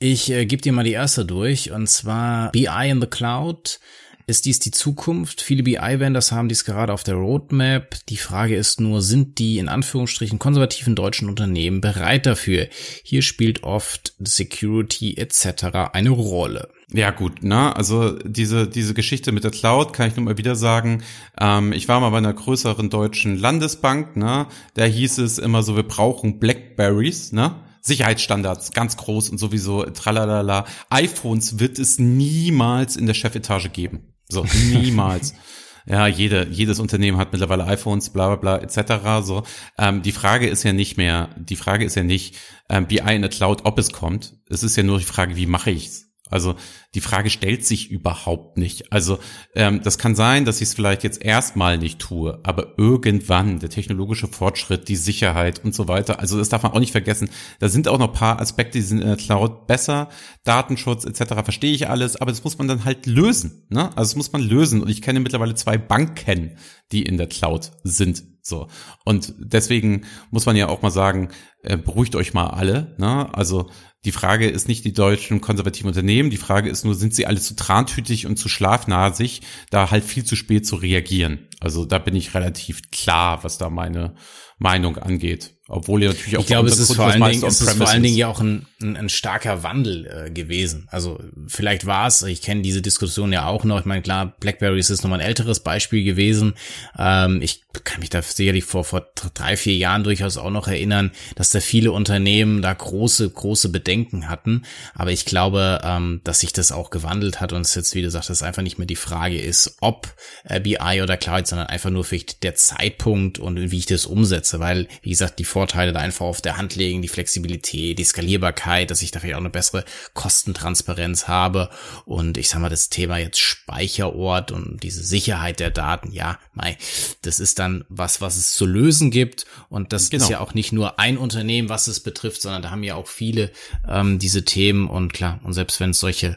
[0.00, 3.80] Ich äh, gebe dir mal die erste durch, und zwar BI in the Cloud.
[4.28, 5.40] Ist dies die Zukunft?
[5.40, 7.96] Viele BI-Vendors haben dies gerade auf der Roadmap.
[8.10, 12.68] Die Frage ist nur, sind die in Anführungsstrichen konservativen deutschen Unternehmen bereit dafür?
[13.02, 15.64] Hier spielt oft Security etc.
[15.94, 16.68] eine Rolle.
[16.90, 20.56] Ja gut, ne, also diese diese Geschichte mit der Cloud kann ich nur mal wieder
[20.56, 21.02] sagen.
[21.38, 25.76] Ähm, ich war mal bei einer größeren deutschen Landesbank, ne, da hieß es immer so,
[25.76, 30.64] wir brauchen Blackberries, ne, Sicherheitsstandards, ganz groß und sowieso tralalala.
[30.88, 34.14] iPhones wird es niemals in der Chefetage geben.
[34.30, 35.34] So, niemals.
[35.86, 39.26] ja, jede, jedes Unternehmen hat mittlerweile iPhones, bla bla bla, etc.
[39.26, 39.42] So,
[39.76, 42.36] ähm, die Frage ist ja nicht mehr, die Frage ist ja nicht
[42.68, 44.36] ähm, BI in der Cloud, ob es kommt.
[44.48, 46.07] Es ist ja nur die Frage, wie mache ich's?
[46.30, 46.54] Also
[46.94, 48.92] die Frage stellt sich überhaupt nicht.
[48.92, 49.18] Also
[49.54, 53.70] ähm, das kann sein, dass ich es vielleicht jetzt erstmal nicht tue, aber irgendwann der
[53.70, 56.20] technologische Fortschritt, die Sicherheit und so weiter.
[56.20, 57.30] Also das darf man auch nicht vergessen.
[57.58, 60.08] Da sind auch noch paar Aspekte, die sind in der Cloud besser,
[60.44, 61.34] Datenschutz etc.
[61.44, 63.66] Verstehe ich alles, aber das muss man dann halt lösen.
[63.68, 63.84] Ne?
[63.96, 64.82] Also das muss man lösen.
[64.82, 66.56] Und ich kenne mittlerweile zwei Banken,
[66.92, 68.24] die in der Cloud sind.
[68.42, 68.68] So.
[69.04, 71.28] Und deswegen muss man ja auch mal sagen,
[71.62, 72.94] äh, beruhigt euch mal alle.
[72.98, 73.32] Ne?
[73.34, 73.70] Also
[74.04, 77.40] die Frage ist nicht die deutschen konservativen Unternehmen, die Frage ist nur, sind sie alle
[77.40, 81.48] zu trantütig und zu schlafnasig, da halt viel zu spät zu reagieren.
[81.60, 84.14] Also da bin ich relativ klar, was da meine
[84.58, 85.57] Meinung angeht.
[85.70, 88.02] Obwohl ihr natürlich auch ich glaube, es ist vor allen Dingen, es ist vor allen
[88.02, 90.88] Dingen ja auch ein, ein, ein starker Wandel äh, gewesen.
[90.90, 93.78] Also vielleicht war es, ich kenne diese Diskussion ja auch noch.
[93.78, 96.54] Ich meine, klar, BlackBerry ist nochmal ein älteres Beispiel gewesen.
[96.98, 101.10] Ähm, ich kann mich da sicherlich vor, vor drei, vier Jahren durchaus auch noch erinnern,
[101.36, 104.62] dass da viele Unternehmen da große, große Bedenken hatten.
[104.94, 108.10] Aber ich glaube, ähm, dass sich das auch gewandelt hat und es jetzt, wie du
[108.10, 111.90] sagst, dass einfach nicht mehr die Frage ist, ob äh, BI oder Cloud, sondern einfach
[111.90, 114.60] nur vielleicht der Zeitpunkt und wie ich das umsetze.
[114.60, 118.92] Weil, wie gesagt, die Vorteile da einfach auf der Hand legen, die Flexibilität, die Skalierbarkeit,
[118.92, 121.68] dass ich da vielleicht auch eine bessere Kostentransparenz habe.
[122.04, 126.78] Und ich sag mal, das Thema jetzt Speicherort und diese Sicherheit der Daten, ja, mei,
[127.22, 129.46] das ist dann was, was es zu lösen gibt.
[129.68, 130.22] Und das genau.
[130.22, 133.08] ist ja auch nicht nur ein Unternehmen, was es betrifft, sondern da haben ja auch
[133.08, 133.50] viele
[133.88, 134.86] ähm, diese Themen.
[134.86, 136.36] Und klar, und selbst wenn es solche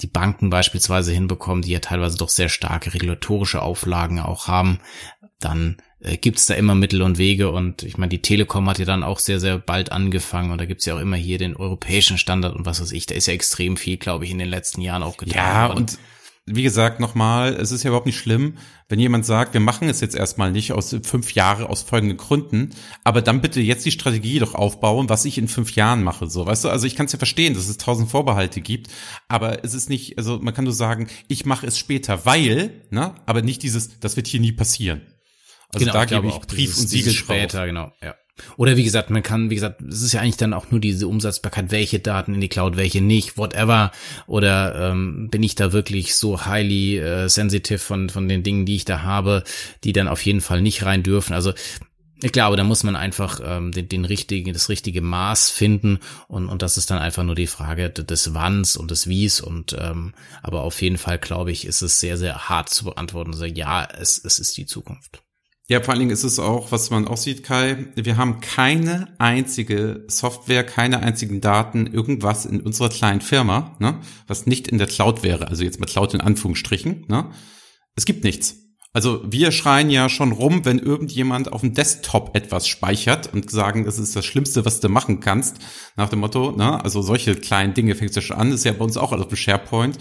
[0.00, 4.80] die Banken beispielsweise hinbekommen, die ja teilweise doch sehr starke regulatorische Auflagen auch haben,
[5.40, 8.84] dann äh, gibt's da immer Mittel und Wege und ich meine, die Telekom hat ja
[8.84, 12.18] dann auch sehr, sehr bald angefangen und da gibt's ja auch immer hier den europäischen
[12.18, 14.80] Standard und was weiß ich, da ist ja extrem viel, glaube ich, in den letzten
[14.80, 15.78] Jahren auch getan Ja, worden.
[15.78, 15.98] und
[16.44, 20.00] wie gesagt, nochmal, es ist ja überhaupt nicht schlimm, wenn jemand sagt, wir machen es
[20.00, 22.70] jetzt erstmal nicht aus fünf Jahre aus folgenden Gründen,
[23.04, 26.28] aber dann bitte jetzt die Strategie doch aufbauen, was ich in fünf Jahren mache.
[26.28, 28.88] So, weißt du, also ich kann es ja verstehen, dass es tausend Vorbehalte gibt,
[29.28, 33.14] aber es ist nicht, also man kann nur sagen, ich mache es später, weil, ne,
[33.24, 35.02] aber nicht dieses, das wird hier nie passieren.
[35.74, 37.66] Also genau, da gebe ich Brief und Siegel später, drauf.
[37.66, 38.14] genau, ja.
[38.56, 41.06] Oder wie gesagt, man kann, wie gesagt, es ist ja eigentlich dann auch nur diese
[41.06, 43.92] Umsatzbarkeit, welche Daten in die Cloud, welche nicht, whatever.
[44.26, 48.76] Oder ähm, bin ich da wirklich so highly äh, sensitive von, von den Dingen, die
[48.76, 49.44] ich da habe,
[49.84, 51.34] die dann auf jeden Fall nicht rein dürfen.
[51.34, 51.52] Also
[52.22, 56.48] ich glaube, da muss man einfach ähm, den, den richtigen, das richtige Maß finden und,
[56.48, 60.14] und das ist dann einfach nur die Frage des Wanns und des Wies und ähm,
[60.40, 63.32] aber auf jeden Fall glaube ich, ist es sehr, sehr hart zu beantworten.
[63.32, 65.22] Also ja, es, es ist die Zukunft.
[65.68, 69.14] Ja, vor allen Dingen ist es auch, was man auch sieht, Kai, wir haben keine
[69.18, 74.88] einzige Software, keine einzigen Daten, irgendwas in unserer kleinen Firma, ne, was nicht in der
[74.88, 75.48] Cloud wäre.
[75.48, 77.06] Also jetzt mal Cloud in Anführungsstrichen.
[77.08, 77.30] Ne.
[77.94, 78.61] Es gibt nichts.
[78.94, 83.86] Also wir schreien ja schon rum, wenn irgendjemand auf dem Desktop etwas speichert und sagen,
[83.86, 85.56] das ist das Schlimmste, was du machen kannst,
[85.96, 86.84] nach dem Motto, ne?
[86.84, 89.28] Also solche kleinen Dinge fängst du schon an, das ist ja bei uns auch auf
[89.28, 89.96] dem SharePoint.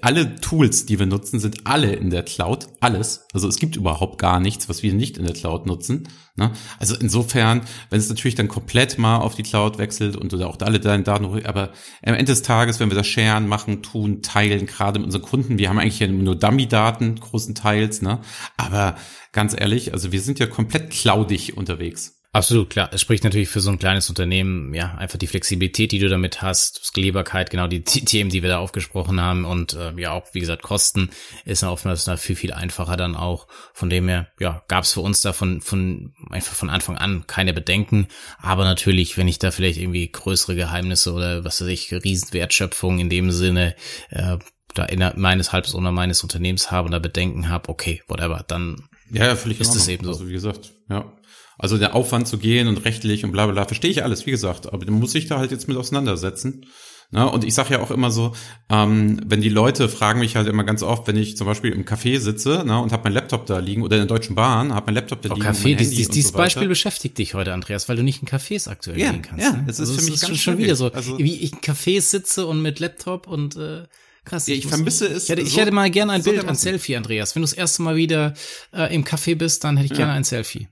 [0.00, 3.26] Alle Tools, die wir nutzen, sind alle in der Cloud, alles.
[3.32, 6.08] Also es gibt überhaupt gar nichts, was wir nicht in der Cloud nutzen.
[6.36, 6.50] Ne?
[6.78, 10.58] Also insofern, wenn es natürlich dann komplett mal auf die Cloud wechselt und oder auch
[10.60, 11.70] alle deine Daten, aber
[12.04, 15.58] am Ende des Tages, wenn wir das sharen, machen, tun, teilen, gerade mit unseren Kunden,
[15.58, 18.20] wir haben eigentlich ja nur Dummy-Daten, großenteils, ne?
[18.56, 18.96] Aber
[19.32, 22.15] ganz ehrlich, also wir sind ja komplett cloudig unterwegs.
[22.36, 22.90] Absolut, klar.
[22.92, 26.42] Es spricht natürlich für so ein kleines Unternehmen, ja, einfach die Flexibilität, die du damit
[26.42, 30.40] hast, Skalierbarkeit, genau die Themen, die wir da aufgesprochen haben und äh, ja auch, wie
[30.40, 31.08] gesagt, Kosten
[31.46, 33.48] ist oftmals da viel, viel einfacher dann auch.
[33.72, 37.26] Von dem her, ja, gab es für uns da von, von einfach von Anfang an
[37.26, 38.08] keine Bedenken.
[38.36, 43.08] Aber natürlich, wenn ich da vielleicht irgendwie größere Geheimnisse oder was weiß ich, Riesenwertschöpfung in
[43.08, 43.74] dem Sinne
[44.10, 44.36] äh,
[44.74, 48.90] da innerhalb meines Halbs oder meines Unternehmens habe und da Bedenken habe, okay, whatever, dann
[49.10, 50.10] ja, ja völlig ist es eben so.
[50.10, 51.12] Also wie gesagt, ja.
[51.58, 54.72] Also der Aufwand zu gehen und rechtlich und bla bla, verstehe ich alles, wie gesagt,
[54.72, 56.66] aber man muss sich da halt jetzt mit auseinandersetzen.
[57.12, 57.30] Ne?
[57.30, 58.32] Und ich sage ja auch immer so,
[58.68, 61.84] ähm, wenn die Leute fragen mich halt immer ganz oft, wenn ich zum Beispiel im
[61.84, 64.86] Café sitze ne, und habe mein Laptop da liegen oder in der Deutschen Bahn, habe
[64.86, 65.46] mein Laptop da oh, liegen.
[65.46, 68.68] Café, dies, dies, dieses so Beispiel beschäftigt dich heute, Andreas, weil du nicht in Cafés
[68.68, 69.44] aktuell ja, gehen kannst.
[69.44, 69.64] Ja, ne?
[69.68, 72.02] es ist also für mich ist ganz schon wieder so, also, wie ich in Cafés
[72.02, 73.84] sitze und mit Laptop und äh,
[74.24, 74.48] Krass.
[74.48, 75.24] Ich, ich vermisse es.
[75.24, 77.36] Ich hätte, so, ich hätte mal gerne ein so Bild, ein Selfie, Andreas.
[77.36, 78.34] Wenn du das erste Mal wieder
[78.72, 79.98] äh, im Café bist, dann hätte ich ja.
[79.98, 80.66] gerne ein Selfie.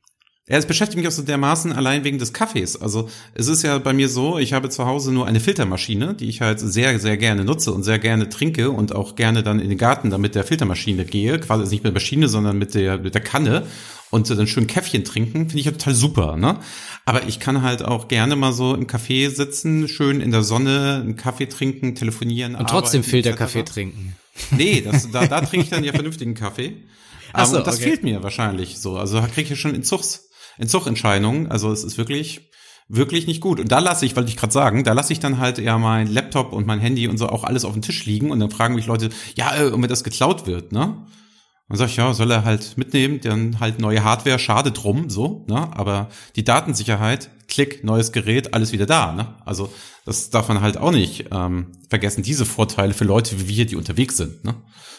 [0.46, 2.78] Ja, es beschäftigt mich auch so dermaßen allein wegen des Kaffees.
[2.78, 6.28] Also es ist ja bei mir so, ich habe zu Hause nur eine Filtermaschine, die
[6.28, 9.70] ich halt sehr, sehr gerne nutze und sehr gerne trinke und auch gerne dann in
[9.70, 11.40] den Garten dann mit der Filtermaschine gehe.
[11.40, 13.66] Quasi nicht mit der Maschine, sondern mit der, mit der Kanne
[14.10, 15.48] und dann schön Käffchen trinken.
[15.48, 16.58] Finde ich ja total super, ne?
[17.06, 21.00] Aber ich kann halt auch gerne mal so im Café sitzen, schön in der Sonne,
[21.02, 22.54] einen Kaffee trinken, telefonieren.
[22.54, 24.14] Und trotzdem Filterkaffee trinken.
[24.50, 26.76] Nee, das, da, da trinke ich dann ja vernünftigen Kaffee.
[27.32, 27.84] Ach so, und das okay.
[27.84, 28.98] fehlt mir wahrscheinlich so.
[28.98, 31.50] Also da kriege ich ja schon Entzugs Entzugentscheidungen.
[31.50, 32.50] Also es ist wirklich
[32.88, 33.60] wirklich nicht gut.
[33.60, 36.06] Und da lasse ich, wollte ich gerade sagen, da lasse ich dann halt ja mein
[36.06, 38.74] Laptop und mein Handy und so auch alles auf dem Tisch liegen und dann fragen
[38.74, 41.06] mich Leute, ja, äh, und wenn das geklaut wird, ne?
[41.68, 45.46] Dann sag ich, ja, soll er halt mitnehmen, dann halt neue Hardware, schade drum, so,
[45.48, 45.70] ne?
[45.74, 49.34] Aber die Datensicherheit, Klick, neues Gerät, alles wieder da, ne?
[49.46, 49.72] Also
[50.04, 53.76] das darf man halt auch nicht ähm, vergessen, diese Vorteile für Leute wie wir, die
[53.76, 54.56] unterwegs sind, ne?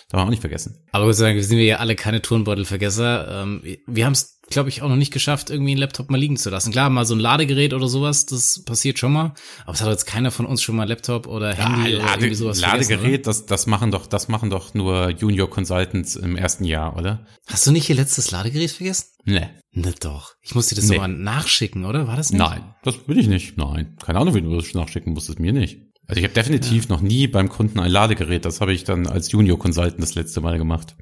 [0.09, 0.83] Darf man auch nicht vergessen.
[0.91, 3.43] Aber sagen, sind wir ja alle keine Turnbeutelvergesser.
[3.43, 6.37] Ähm, wir haben es, glaube ich, auch noch nicht geschafft, irgendwie einen Laptop mal liegen
[6.37, 6.71] zu lassen.
[6.71, 9.33] Klar, mal so ein Ladegerät oder sowas, das passiert schon mal.
[9.63, 12.13] Aber es hat jetzt keiner von uns schon mal Laptop oder Handy ja, Lade, oder
[12.13, 16.63] irgendwie sowas Ladegerät, das, das machen doch, das machen doch nur Junior Consultants im ersten
[16.63, 17.25] Jahr, oder?
[17.47, 19.07] Hast du nicht ihr letztes Ladegerät vergessen?
[19.25, 19.47] Nee.
[19.71, 20.35] Ne, doch.
[20.41, 20.95] Ich muss dir das nee.
[20.95, 22.07] sogar nachschicken, oder?
[22.07, 22.39] War das nicht?
[22.39, 23.57] Nein, das will ich nicht.
[23.57, 23.97] Nein.
[24.01, 25.79] Keine Ahnung, wie du das nachschicken musstest, mir nicht.
[26.07, 26.95] Also ich habe definitiv ja.
[26.95, 28.45] noch nie beim Kunden ein Ladegerät.
[28.45, 30.95] Das habe ich dann als Junior Consultant das letzte Mal gemacht.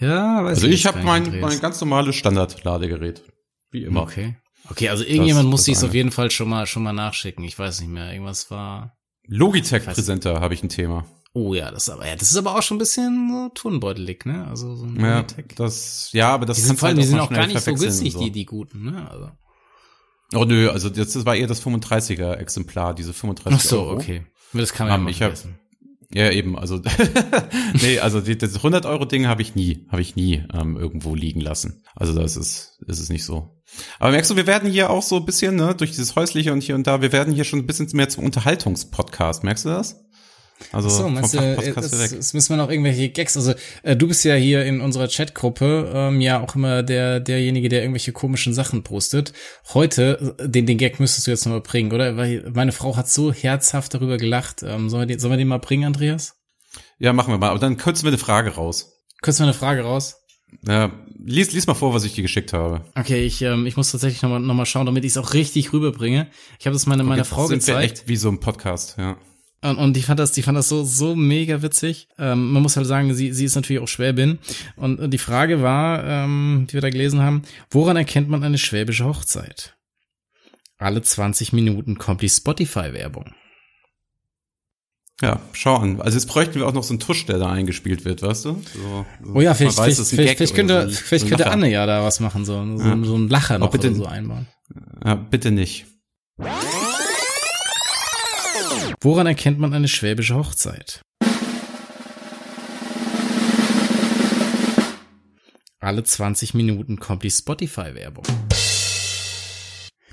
[0.00, 3.24] Ja, weiß Also ich, habe mein, mein ganz normales Standard-Ladegerät.
[3.70, 4.02] Wie immer.
[4.02, 4.36] Okay.
[4.70, 7.44] Okay, also irgendjemand das, muss sich auf jeden Fall schon mal schon mal nachschicken.
[7.44, 8.12] Ich weiß nicht mehr.
[8.12, 8.98] Irgendwas war.
[9.26, 11.04] Logitech Präsenter habe ich ein Thema.
[11.34, 14.24] Oh ja, das ist aber ja, das ist aber auch schon ein bisschen so Turnbeutelig,
[14.24, 14.46] ne?
[14.48, 15.46] Also so ein ja, Logitech.
[15.56, 18.20] Das ja, aber das allem, halt die sind auch gar nicht so günstig, so.
[18.20, 19.10] die die guten, ne?
[19.10, 19.30] Also.
[20.34, 23.94] Oh nö, also das, das war eher das 35er Exemplar, diese 35 Ach so, Euro.
[23.94, 24.26] okay.
[24.52, 25.34] Das kann man um, ja ich hab,
[26.10, 26.80] Ja, eben, also
[27.82, 31.40] nee, also das 100 Euro Ding habe ich nie, habe ich nie ähm, irgendwo liegen
[31.40, 31.82] lassen.
[31.94, 33.60] Also das ist, ist es nicht so.
[33.98, 36.62] Aber merkst du, wir werden hier auch so ein bisschen, ne, durch dieses häusliche und
[36.62, 39.44] hier und da, wir werden hier schon ein bisschen mehr zum Unterhaltungspodcast.
[39.44, 40.02] Merkst du das?
[40.72, 43.36] Also so, meinst du, das, das müssen wir noch irgendwelche Gags.
[43.36, 47.68] Also äh, du bist ja hier in unserer Chatgruppe ähm, ja auch immer der derjenige,
[47.68, 49.32] der irgendwelche komischen Sachen postet.
[49.72, 52.16] Heute äh, den den Gag müsstest du jetzt noch mal bringen, oder?
[52.16, 54.62] Weil meine Frau hat so herzhaft darüber gelacht.
[54.62, 56.34] Ähm, sollen wir den, sollen wir den mal bringen, Andreas?
[56.98, 57.50] Ja, machen wir mal.
[57.50, 58.92] Aber dann kürzen wir eine Frage raus.
[59.22, 60.16] Kürzen wir eine Frage raus?
[60.66, 62.84] Ja, lies, lies mal vor, was ich dir geschickt habe.
[62.94, 65.72] Okay, ich, ähm, ich muss tatsächlich nochmal noch mal schauen, damit ich es auch richtig
[65.72, 66.28] rüberbringe.
[66.58, 67.78] Ich habe das meine, meiner Frau sind gezeigt.
[67.78, 69.16] Wir echt wie so ein Podcast, ja.
[69.60, 72.08] Und, und die fand das, die fand das so, so mega witzig.
[72.18, 74.38] Ähm, man muss halt sagen, sie, sie ist natürlich auch Schwäbin.
[74.76, 79.04] Und, die Frage war, ähm, die wir da gelesen haben, woran erkennt man eine schwäbische
[79.04, 79.76] Hochzeit?
[80.78, 83.34] Alle 20 Minuten kommt die Spotify-Werbung.
[85.20, 86.00] Ja, schau an.
[86.00, 88.62] Also jetzt bräuchten wir auch noch so einen Tusch, der da eingespielt wird, weißt du?
[88.72, 91.84] So, so oh ja, vielleicht, weiß, vielleicht, vielleicht, vielleicht könnte, so vielleicht könnte Anne ja
[91.86, 92.96] da was machen, so, so, ja.
[93.02, 94.46] so ein Lacher noch bitte, so einbauen.
[95.04, 95.86] Ja, bitte nicht.
[99.00, 101.02] Woran erkennt man eine schwäbische Hochzeit?
[105.80, 108.24] Alle 20 Minuten kommt die Spotify-Werbung.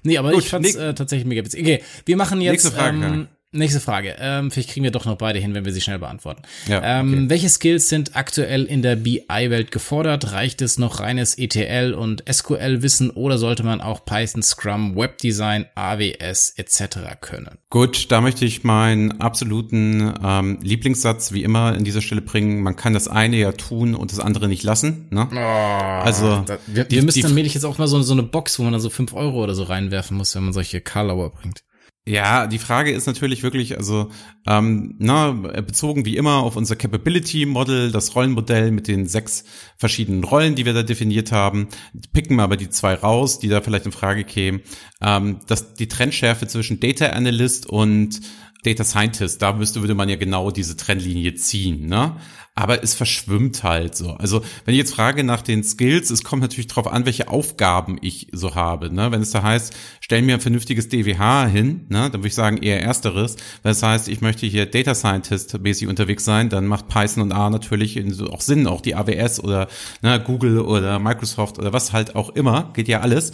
[0.04, 1.62] Nee, aber Gut, ich fand's äh, tatsächlich mega witzig.
[1.62, 2.52] Okay, wir machen jetzt.
[2.64, 2.98] Nächste Frage.
[2.98, 4.18] Ähm, Nächste Frage.
[4.20, 6.42] Ähm, vielleicht kriegen wir doch noch beide hin, wenn wir sie schnell beantworten.
[6.68, 7.30] Ja, ähm, okay.
[7.30, 10.34] welche Skills sind aktuell in der BI-Welt gefordert?
[10.34, 16.56] Reicht es noch reines ETL und SQL-Wissen oder sollte man auch Python, Scrum, Webdesign, AWS
[16.58, 16.98] etc.
[17.22, 17.58] können?
[17.70, 22.62] Gut, da möchte ich meinen absoluten ähm, Lieblingssatz wie immer in dieser Stelle bringen.
[22.62, 25.08] Man kann das eine ja tun und das andere nicht lassen.
[25.12, 25.30] Ne?
[25.32, 28.24] Oh, also da, wir, die, wir müssen dann mäßig jetzt auch mal so, so eine
[28.24, 31.32] Box, wo man dann so fünf Euro oder so reinwerfen muss, wenn man solche Karlauer
[31.32, 31.64] bringt.
[32.08, 34.12] Ja, die Frage ist natürlich wirklich, also
[34.46, 39.44] ähm, na, bezogen wie immer auf unser Capability Model, das Rollenmodell mit den sechs
[39.76, 41.68] verschiedenen Rollen, die wir da definiert haben,
[42.14, 44.62] picken wir aber die zwei raus, die da vielleicht in Frage kämen.
[45.02, 48.22] Ähm, dass die Trendschärfe zwischen Data Analyst und
[48.64, 52.18] Data Scientist, da müsste, würde man ja genau diese Trendlinie ziehen, ne?
[52.56, 54.12] Aber es verschwimmt halt so.
[54.12, 57.98] Also wenn ich jetzt frage nach den Skills, es kommt natürlich darauf an, welche Aufgaben
[58.02, 58.94] ich so habe.
[58.94, 59.12] Ne?
[59.12, 62.10] Wenn es da heißt, stell mir ein vernünftiges DWH hin, ne?
[62.10, 63.36] dann würde ich sagen eher ersteres.
[63.62, 67.34] Wenn es heißt, ich möchte hier Data Scientist mäßig unterwegs sein, dann macht Python und
[67.34, 69.68] A natürlich auch Sinn, auch die AWS oder
[70.02, 73.34] ne, Google oder Microsoft oder was halt auch immer, geht ja alles.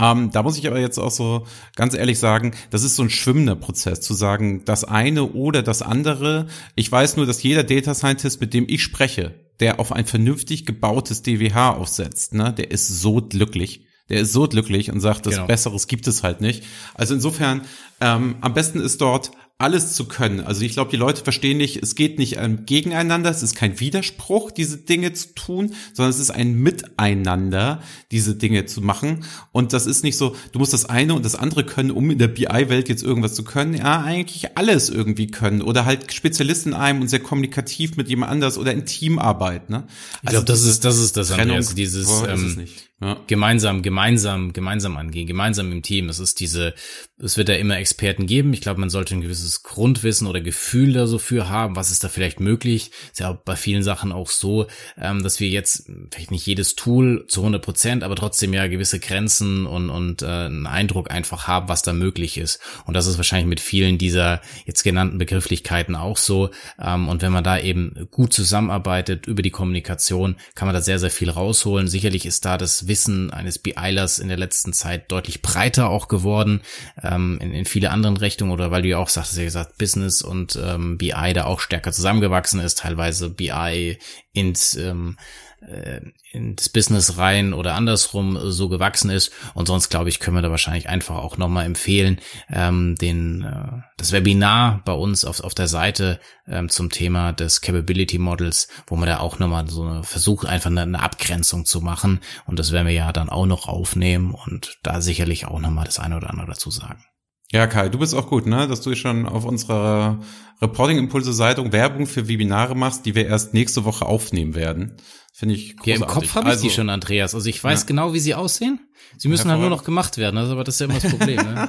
[0.00, 3.10] Ähm, da muss ich aber jetzt auch so ganz ehrlich sagen, das ist so ein
[3.10, 6.46] schwimmender Prozess, zu sagen, das eine oder das andere.
[6.74, 10.64] Ich weiß nur, dass jeder Data Scientist, mit dem ich spreche, der auf ein vernünftig
[10.64, 13.86] gebautes DWH aufsetzt, ne, der ist so glücklich.
[14.08, 15.46] Der ist so glücklich und sagt, das genau.
[15.46, 16.64] Besseres gibt es halt nicht.
[16.94, 17.62] Also insofern,
[18.00, 19.30] ähm, am besten ist dort
[19.60, 20.40] alles zu können.
[20.40, 23.78] Also ich glaube, die Leute verstehen nicht, es geht nicht ähm, gegeneinander, es ist kein
[23.78, 29.24] Widerspruch, diese Dinge zu tun, sondern es ist ein Miteinander, diese Dinge zu machen.
[29.52, 32.18] Und das ist nicht so, du musst das eine und das andere können, um in
[32.18, 33.74] der BI-Welt jetzt irgendwas zu können.
[33.74, 35.60] Ja, eigentlich alles irgendwie können.
[35.60, 39.68] Oder halt Spezialist in einem und sehr kommunikativ mit jemand anders oder in Teamarbeit.
[39.68, 39.84] Ne?
[39.84, 39.88] Also
[40.22, 42.66] ich glaube, das ist, das ist das, Andreas, dieses ähm,
[43.00, 43.18] ja.
[43.26, 46.08] gemeinsam, gemeinsam, gemeinsam angehen, gemeinsam im Team.
[46.08, 46.74] Es ist diese,
[47.18, 48.52] es wird ja immer Experten geben.
[48.52, 52.04] Ich glaube, man sollte ein gewisses Grundwissen oder Gefühl da so für haben, was ist
[52.04, 52.90] da vielleicht möglich.
[53.10, 54.66] Ist ja bei vielen Sachen auch so,
[55.00, 59.00] ähm, dass wir jetzt vielleicht nicht jedes Tool zu 100 Prozent, aber trotzdem ja gewisse
[59.00, 62.60] Grenzen und, und äh, einen Eindruck einfach haben, was da möglich ist.
[62.84, 66.50] Und das ist wahrscheinlich mit vielen dieser jetzt genannten Begrifflichkeiten auch so.
[66.78, 70.98] Ähm, und wenn man da eben gut zusammenarbeitet über die Kommunikation, kann man da sehr,
[70.98, 71.88] sehr viel rausholen.
[71.88, 76.60] Sicherlich ist da das Wissen eines BIlers in der letzten Zeit deutlich breiter auch geworden,
[77.02, 80.20] ähm, in, in viele anderen Richtungen oder weil du ja auch sagtest, ja gesagt, Business
[80.20, 83.98] und ähm, BI da auch stärker zusammengewachsen ist, teilweise BI
[84.32, 85.16] ins ähm,
[85.60, 86.00] äh,
[86.32, 89.32] ins Business rein oder andersrum so gewachsen ist.
[89.54, 93.82] Und sonst glaube ich, können wir da wahrscheinlich einfach auch nochmal empfehlen, ähm, den, äh,
[93.96, 98.96] das Webinar bei uns auf, auf der Seite ähm, zum Thema des Capability Models, wo
[98.96, 102.20] man da auch nochmal so eine, versucht, einfach eine, eine Abgrenzung zu machen.
[102.46, 105.98] Und das werden wir ja dann auch noch aufnehmen und da sicherlich auch nochmal das
[105.98, 107.04] eine oder andere dazu sagen.
[107.52, 108.68] Ja, Kai, du bist auch gut, ne?
[108.68, 110.20] Dass du schon auf unserer
[110.62, 114.96] Reporting-Impulse-Seite Werbung für Webinare machst, die wir erst nächste Woche aufnehmen werden.
[115.32, 116.00] Finde ich großartig.
[116.00, 117.34] Ja, im Kopf habe ich also, die schon, Andreas.
[117.34, 117.86] Also ich weiß ja.
[117.86, 118.80] genau, wie sie aussehen.
[119.16, 121.36] Sie müssen halt nur noch gemacht werden, also, aber das ist ja immer das Problem.
[121.36, 121.68] Ne?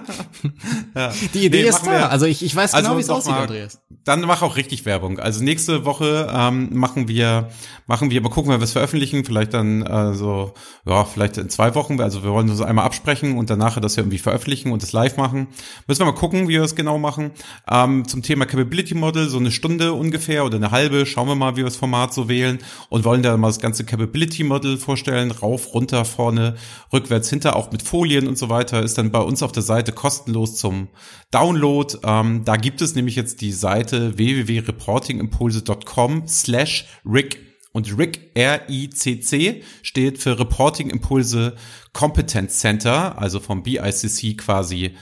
[0.96, 1.14] ja.
[1.34, 2.08] Die Idee nee, ist da.
[2.08, 3.82] Also ich, ich weiß genau, also wie es aussieht, mal, Andreas.
[4.04, 5.20] Dann mach auch richtig Werbung.
[5.20, 7.50] Also nächste Woche ähm, machen wir,
[7.88, 10.54] machen wir, mal gucken, wenn wir es veröffentlichen, vielleicht dann äh, so,
[10.86, 12.00] ja, vielleicht in zwei Wochen.
[12.00, 15.18] Also wir wollen das einmal absprechen und danach das ja irgendwie veröffentlichen und das live
[15.18, 15.48] machen.
[15.88, 17.32] Müssen wir mal gucken, wie wir es genau machen.
[17.70, 21.54] Ähm, zum Thema Capability Model, so eine Stunde ungefähr oder eine halbe, schauen wir mal,
[21.54, 22.58] wie wir das Format so wählen
[22.90, 26.56] und wollen da mal das ganze Capability Model vorstellen, rauf, runter, vorne,
[26.92, 29.92] rückwärts, hinter, auch mit Folien und so weiter, ist dann bei uns auf der Seite
[29.92, 30.88] kostenlos zum
[31.30, 31.96] Download.
[32.04, 37.52] Ähm, da gibt es nämlich jetzt die Seite www.reportingimpulse.com slash Rick.
[37.74, 41.56] Und RIC, R-I-C-C, steht für Reporting Impulse
[41.94, 44.98] Competence Center, also vom BICC quasi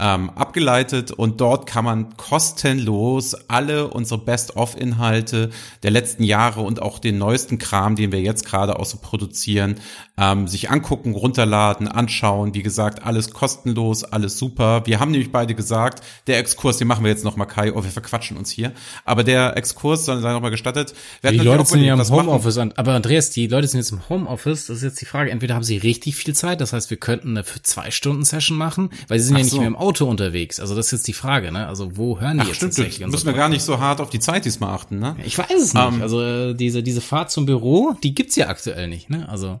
[0.00, 5.50] ähm, abgeleitet und dort kann man kostenlos alle unsere Best-of-Inhalte
[5.82, 9.76] der letzten Jahre und auch den neuesten Kram, den wir jetzt gerade auch so produzieren,
[10.20, 12.54] ähm, sich angucken, runterladen, anschauen.
[12.54, 14.82] Wie gesagt, alles kostenlos, alles super.
[14.84, 17.72] Wir haben nämlich beide gesagt, der Exkurs, den machen wir jetzt nochmal, Kai.
[17.72, 18.72] Oh, wir verquatschen uns hier.
[19.04, 20.94] Aber der Exkurs soll sei nochmal gestattet.
[21.22, 22.56] Wir die Leute sind ja im Homeoffice.
[22.56, 22.74] Machen.
[22.76, 24.66] Aber Andreas, die Leute sind jetzt im Homeoffice.
[24.66, 25.30] Das ist jetzt die Frage.
[25.30, 28.90] Entweder haben sie richtig viel Zeit, das heißt, wir könnten eine zwei Stunden Session machen,
[29.08, 29.58] weil sie sind Ach ja nicht so.
[29.58, 30.60] mehr im Auto unterwegs?
[30.60, 31.66] Also das ist jetzt die Frage, ne?
[31.66, 33.06] Also wo hören die Ach, jetzt stimmt, tatsächlich?
[33.06, 35.16] Müssen wir gar nicht so hart auf die Zeit diesmal achten, ne?
[35.24, 35.82] Ich weiß es nicht.
[35.82, 36.02] Um, ähm.
[36.02, 39.28] also äh, diese diese Fahrt zum Büro, die gibt's ja aktuell nicht, ne?
[39.28, 39.60] Also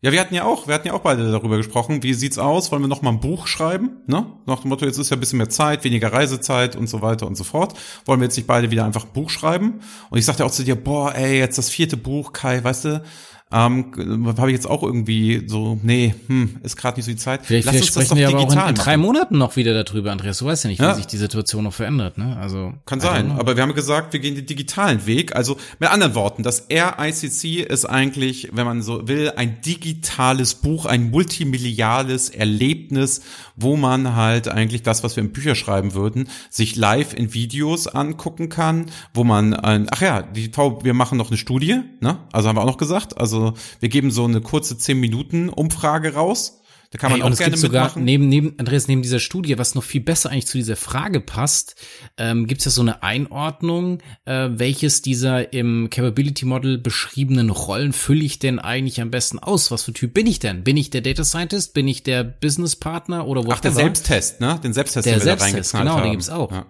[0.00, 2.04] ja, wir hatten ja auch, wir hatten ja auch beide darüber gesprochen.
[2.04, 2.70] Wie sieht's aus?
[2.70, 4.02] Wollen wir noch mal ein Buch schreiben?
[4.06, 4.26] Ne?
[4.46, 7.26] Nach dem Motto, jetzt ist ja ein bisschen mehr Zeit, weniger Reisezeit und so weiter
[7.26, 7.76] und so fort.
[8.04, 9.80] Wollen wir jetzt nicht beide wieder einfach ein Buch schreiben?
[10.10, 13.02] Und ich sagte auch zu dir, boah, ey, jetzt das vierte Buch, Kai, weißt du,
[13.50, 17.40] ähm, habe ich jetzt auch irgendwie so, nee, hm, ist gerade nicht so die Zeit.
[17.44, 20.38] Vielleicht, Lass vielleicht sprechen wir aber auch in, in drei Monaten noch wieder darüber, Andreas.
[20.38, 20.94] Du weißt ja nicht, wie ja.
[20.94, 22.36] sich die Situation noch verändert, ne?
[22.36, 23.32] Also kann sein.
[23.32, 25.34] Aber wir haben gesagt, wir gehen den digitalen Weg.
[25.34, 30.84] Also mit anderen Worten, das RICC ist eigentlich, wenn man so will, ein digitales Buch,
[30.84, 33.22] ein multimilliales Erlebnis,
[33.56, 37.86] wo man halt eigentlich das, was wir in Bücher schreiben würden, sich live in Videos
[37.86, 42.18] angucken kann, wo man, ein, ach ja, die wir machen noch eine Studie, ne?
[42.32, 43.16] Also haben wir auch noch gesagt.
[43.16, 46.54] Also also wir geben so eine kurze 10 Minuten Umfrage raus.
[46.90, 49.84] Da kann man hey, auch gerne sogar neben, neben, Andreas, neben dieser Studie, was noch
[49.84, 51.74] viel besser eigentlich zu dieser Frage passt,
[52.16, 57.92] ähm, gibt es ja so eine Einordnung, äh, welches dieser im Capability Model beschriebenen Rollen
[57.92, 59.70] fülle ich denn eigentlich am besten aus?
[59.70, 60.64] Was für Typ bin ich denn?
[60.64, 61.74] Bin ich der Data Scientist?
[61.74, 63.50] Bin ich der Business Partner oder wo?
[63.52, 64.58] Ach, der Selbsttest, ne?
[64.64, 66.04] Den Selbsttest, der den wir Selbsttest, da genau, haben.
[66.04, 66.50] den gibt's auch.
[66.50, 66.64] Ja.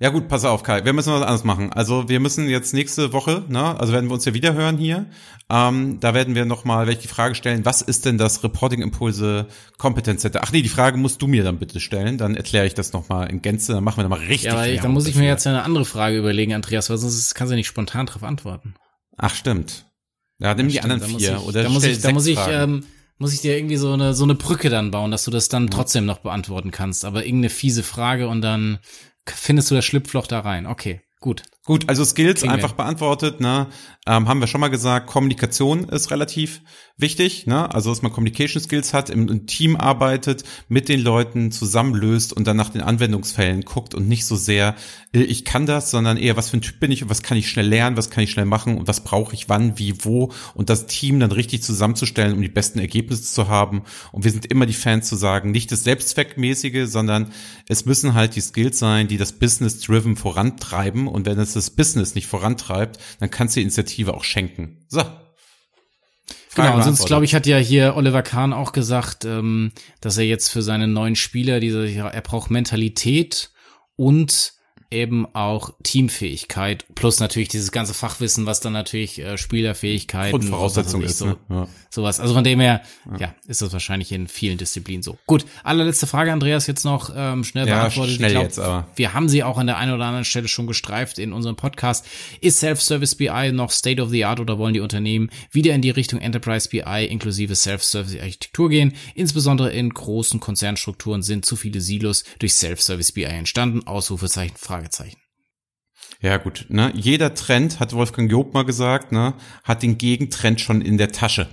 [0.00, 0.84] Ja gut, pass auf, Kai.
[0.84, 1.72] Wir müssen was anderes machen.
[1.72, 5.06] Also wir müssen jetzt nächste Woche, ne, also werden wir uns ja wieder hören hier.
[5.50, 8.82] Ähm, da werden wir nochmal, werde ich die Frage stellen, was ist denn das Reporting
[8.82, 9.46] Impulse
[9.78, 10.40] Competence Center?
[10.42, 12.18] Ach nee, die Frage musst du mir dann bitte stellen.
[12.18, 13.74] Dann erkläre ich das nochmal in Gänze.
[13.74, 14.44] Dann machen wir nochmal richtig.
[14.44, 17.52] Ja, aber da muss ich mir jetzt eine andere Frage überlegen, Andreas, weil sonst kannst
[17.52, 18.74] du nicht spontan darauf antworten.
[19.16, 19.86] Ach stimmt.
[20.38, 21.36] Ja, nimm die stimmt, anderen vier.
[21.36, 22.84] Ich, oder da muss ich, da muss ich, ähm,
[23.18, 25.70] muss ich dir irgendwie so eine, so eine Brücke dann bauen, dass du das dann
[25.70, 27.04] trotzdem noch beantworten kannst.
[27.04, 28.78] Aber irgendeine fiese Frage und dann
[29.26, 30.66] findest du das Schlupfloch da rein.
[30.66, 31.42] Okay, gut.
[31.64, 32.76] Gut, also Skills Kriegen einfach wir.
[32.76, 33.68] beantwortet, ne?
[34.06, 36.60] Ähm, haben wir schon mal gesagt, Kommunikation ist relativ
[36.96, 37.74] wichtig, ne?
[37.74, 42.56] Also dass man Communication Skills hat, im, Team arbeitet, mit den Leuten zusammenlöst und dann
[42.56, 44.76] nach den Anwendungsfällen guckt und nicht so sehr,
[45.12, 47.36] äh, ich kann das, sondern eher, was für ein Typ bin ich und was kann
[47.36, 50.32] ich schnell lernen, was kann ich schnell machen und was brauche ich wann, wie, wo
[50.54, 53.82] und das Team dann richtig zusammenzustellen, um die besten Ergebnisse zu haben.
[54.12, 57.32] Und wir sind immer die Fans zu sagen, nicht das Selbstzweckmäßige, sondern
[57.68, 62.14] es müssen halt die Skills sein, die das Business-driven vorantreiben und wenn es das Business
[62.14, 64.84] nicht vorantreibt, dann kannst du die Initiative auch schenken.
[64.88, 65.02] So.
[66.54, 70.24] Frage genau, sonst glaube ich, hat ja hier Oliver Kahn auch gesagt, ähm, dass er
[70.24, 73.50] jetzt für seine neuen Spieler diese, er braucht Mentalität
[73.96, 74.54] und
[74.94, 81.18] eben auch Teamfähigkeit plus natürlich dieses ganze Fachwissen, was dann natürlich äh, Spielerfähigkeiten Grundvoraussetzung ist,
[81.18, 81.36] so, ne?
[81.50, 81.68] ja.
[81.90, 82.20] sowas.
[82.20, 82.82] Also von dem her,
[83.12, 83.18] ja.
[83.18, 83.34] ja.
[83.46, 85.18] ist das wahrscheinlich in vielen Disziplinen so.
[85.26, 88.14] Gut, allerletzte Frage, Andreas, jetzt noch ähm, schnell ja, beantwortet.
[88.16, 88.86] Schnell glaub, jetzt, aber.
[88.94, 92.06] Wir haben sie auch an der einen oder anderen Stelle schon gestreift in unserem Podcast.
[92.40, 95.90] Ist Self-Service BI noch State of the Art oder wollen die Unternehmen wieder in die
[95.90, 98.94] Richtung Enterprise BI inklusive Self-Service Architektur gehen?
[99.14, 103.86] Insbesondere in großen Konzernstrukturen sind zu viele Silos durch Self-Service BI entstanden.
[103.86, 105.20] Ausrufezeichen, Frage Fragezeichen.
[106.20, 106.92] Ja, gut, ne?
[106.94, 111.48] Jeder Trend, hat Wolfgang Job mal gesagt, ne, hat den Gegentrend schon in der Tasche.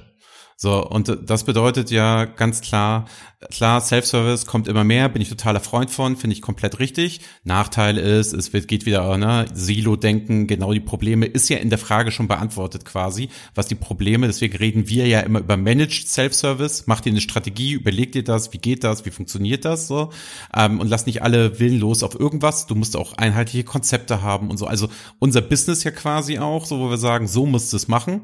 [0.63, 3.05] So, und das bedeutet ja ganz klar,
[3.49, 7.21] klar, Self-Service kommt immer mehr, bin ich totaler Freund von, finde ich komplett richtig.
[7.43, 11.79] Nachteil ist, es wird, geht wieder, ne, Silo-Denken, genau die Probleme, ist ja in der
[11.79, 16.85] Frage schon beantwortet quasi, was die Probleme, deswegen reden wir ja immer über Managed Self-Service,
[16.85, 20.11] macht ihr eine Strategie, überlegt ihr das, wie geht das, wie funktioniert das, so,
[20.55, 24.57] ähm, und lasst nicht alle willenlos auf irgendwas, du musst auch einheitliche Konzepte haben und
[24.57, 27.87] so, also unser Business ja quasi auch, so, wo wir sagen, so musst du es
[27.87, 28.21] machen,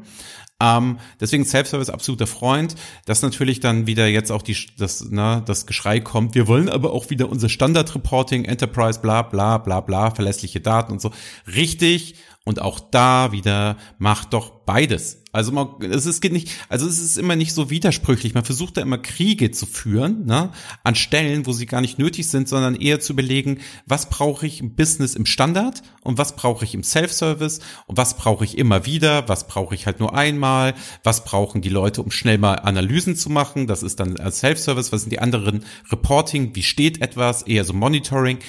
[0.59, 2.75] ähm, deswegen Self-Service absoluter Freund.
[3.05, 6.33] Das natürlich dann wieder jetzt auch die, das, na, das Geschrei kommt.
[6.35, 11.01] Wir wollen aber auch wieder unser Standard-Reporting, Enterprise, bla, bla, bla, bla, verlässliche Daten und
[11.01, 11.11] so.
[11.47, 12.15] Richtig.
[12.43, 15.21] Und auch da wieder macht doch beides.
[15.37, 18.33] Also man, es ist nicht, also es ist immer nicht so widersprüchlich.
[18.33, 20.51] Man versucht da immer Kriege zu führen, ne,
[20.83, 24.61] an Stellen, wo sie gar nicht nötig sind, sondern eher zu überlegen, was brauche ich
[24.61, 28.87] im Business im Standard und was brauche ich im Self-Service und was brauche ich immer
[28.87, 30.73] wieder, was brauche ich halt nur einmal,
[31.03, 33.67] was brauchen die Leute, um schnell mal Analysen zu machen.
[33.67, 34.91] Das ist dann Self-Service.
[34.91, 36.55] Was sind die anderen Reporting?
[36.55, 37.43] Wie steht etwas?
[37.43, 38.39] Eher so Monitoring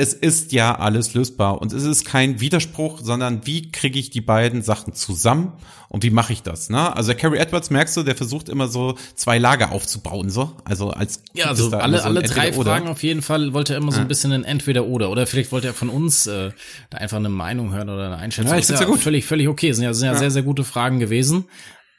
[0.00, 4.22] es ist ja alles lösbar und es ist kein Widerspruch, sondern wie kriege ich die
[4.22, 5.52] beiden Sachen zusammen
[5.90, 6.70] und wie mache ich das?
[6.70, 6.96] Ne?
[6.96, 10.88] Also der Carrie Edwards merkst du, der versucht immer so zwei Lager aufzubauen, so also
[10.88, 14.00] als ja also alle so alle drei Fragen auf jeden Fall wollte er immer so
[14.00, 16.50] ein bisschen ein Entweder oder oder vielleicht wollte er von uns äh,
[16.88, 18.52] da einfach eine Meinung hören oder eine Einschätzung.
[18.52, 19.02] Ja, ich finde ja, ja gut.
[19.02, 21.44] völlig völlig okay, sind ja, sind ja, ja sehr sehr gute Fragen gewesen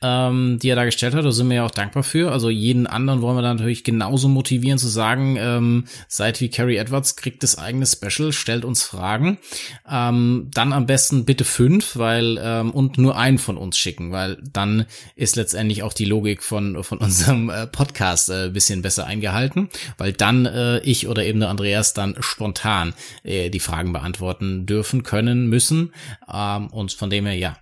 [0.02, 1.26] ähm, die er da gestellt hat.
[1.26, 2.32] Da sind wir ja auch dankbar für.
[2.32, 6.78] Also jeden anderen wollen wir da natürlich genauso motivieren zu sagen, ähm, seid wie Carrie
[6.78, 9.38] Edwards, kriegt das eigene Special, stellt uns Fragen.
[9.90, 14.38] Ähm, dann am besten bitte fünf, weil ähm, und nur einen von uns schicken, weil
[14.52, 14.86] dann
[15.16, 20.14] ist letztendlich auch die Logik von von unserem äh, Podcast äh, bisschen besser eingehalten, weil
[20.14, 22.94] dann äh, ich oder eben der Andreas dann spontan
[23.24, 25.94] äh, die Fragen beantworten dürfen, können, müssen.
[26.32, 27.58] Ähm, und von dem her ja,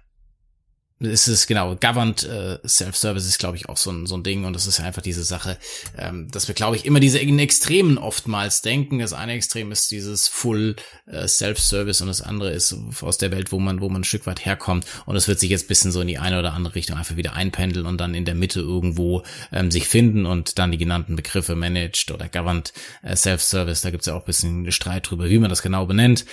[0.99, 4.43] es ist genau, Governed äh, Self-Service ist, glaube ich, auch so ein, so ein Ding
[4.43, 5.57] und das ist ja einfach diese Sache,
[5.97, 8.99] ähm, dass wir, glaube ich, immer diese in Extremen oftmals denken.
[8.99, 10.75] Das eine Extrem ist dieses Full
[11.05, 14.25] äh, Self-Service und das andere ist aus der Welt, wo man, wo man ein Stück
[14.25, 16.97] weit herkommt und es wird sich jetzt bisschen so in die eine oder andere Richtung
[16.97, 19.23] einfach wieder einpendeln und dann in der Mitte irgendwo
[19.53, 22.73] ähm, sich finden und dann die genannten Begriffe Managed oder Governed
[23.03, 26.25] äh, Self-Service, da gibt's ja auch bisschen Streit drüber, wie man das genau benennt.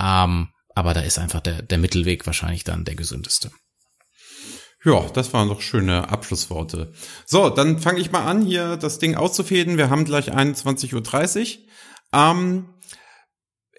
[0.00, 3.50] Ähm, aber da ist einfach der, der Mittelweg wahrscheinlich dann der gesündeste.
[4.84, 6.92] Ja, das waren doch schöne Abschlussworte.
[7.24, 9.78] So, dann fange ich mal an, hier das Ding auszufäden.
[9.78, 11.58] Wir haben gleich 21.30 Uhr.
[12.12, 12.66] Ähm,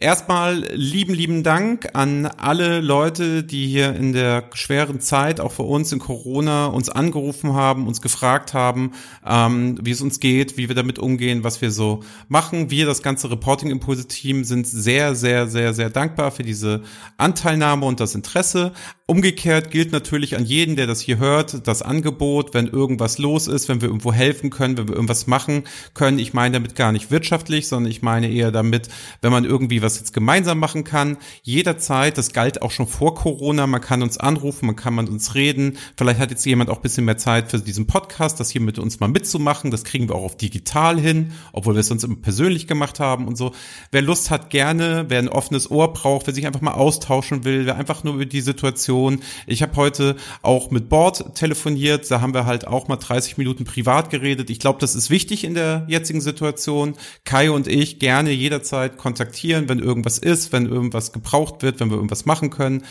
[0.03, 5.63] Erstmal lieben, lieben Dank an alle Leute, die hier in der schweren Zeit, auch für
[5.63, 8.91] uns in Corona, uns angerufen haben, uns gefragt haben,
[9.25, 12.69] ähm, wie es uns geht, wie wir damit umgehen, was wir so machen.
[12.69, 16.81] Wir, das ganze Reporting Impulse Team, sind sehr, sehr, sehr, sehr dankbar für diese
[17.15, 18.73] Anteilnahme und das Interesse.
[19.05, 23.69] Umgekehrt gilt natürlich an jeden, der das hier hört, das Angebot, wenn irgendwas los ist,
[23.69, 26.19] wenn wir irgendwo helfen können, wenn wir irgendwas machen können.
[26.19, 28.89] Ich meine damit gar nicht wirtschaftlich, sondern ich meine eher damit,
[29.21, 33.67] wenn man irgendwie was jetzt gemeinsam machen kann, jederzeit, das galt auch schon vor Corona,
[33.67, 35.77] man kann uns anrufen, man kann mit uns reden.
[35.97, 38.99] Vielleicht hat jetzt jemand auch bisschen mehr Zeit für diesen Podcast, das hier mit uns
[38.99, 39.71] mal mitzumachen.
[39.71, 43.27] Das kriegen wir auch auf digital hin, obwohl wir es uns immer persönlich gemacht haben
[43.27, 43.53] und so.
[43.91, 47.65] Wer Lust hat, gerne, wer ein offenes Ohr braucht, wer sich einfach mal austauschen will,
[47.65, 49.19] wer einfach nur über die Situation Situation.
[49.47, 53.65] Ich habe heute auch mit Bord telefoniert, da haben wir halt auch mal 30 Minuten
[53.65, 54.49] privat geredet.
[54.49, 56.95] Ich glaube, das ist wichtig in der jetzigen Situation.
[57.25, 61.95] Kai und ich gerne jederzeit kontaktieren, wenn irgendwas ist, wenn irgendwas gebraucht wird, wenn wir
[61.95, 62.83] irgendwas machen können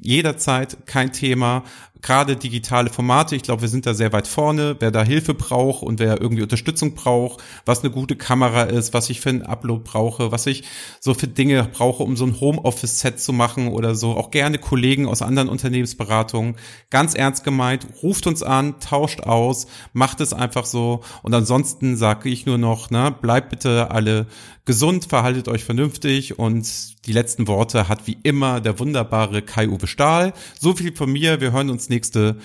[0.00, 1.64] jederzeit kein Thema.
[2.02, 4.76] Gerade digitale Formate, ich glaube, wir sind da sehr weit vorne.
[4.78, 9.10] Wer da Hilfe braucht und wer irgendwie Unterstützung braucht, was eine gute Kamera ist, was
[9.10, 10.64] ich für einen Upload brauche, was ich
[11.00, 14.14] so für Dinge brauche, um so ein Homeoffice-Set zu machen oder so.
[14.16, 16.56] Auch gerne Kollegen aus anderen Unternehmensberatungen.
[16.90, 21.00] Ganz ernst gemeint, ruft uns an, tauscht aus, macht es einfach so.
[21.22, 24.26] Und ansonsten sage ich nur noch, ne, bleibt bitte alle
[24.66, 30.32] gesund, verhaltet euch vernünftig und die letzten Worte hat wie immer der wunderbare Kai-Uwe Stahl.
[30.58, 32.36] So viel von mir, wir hören uns nächste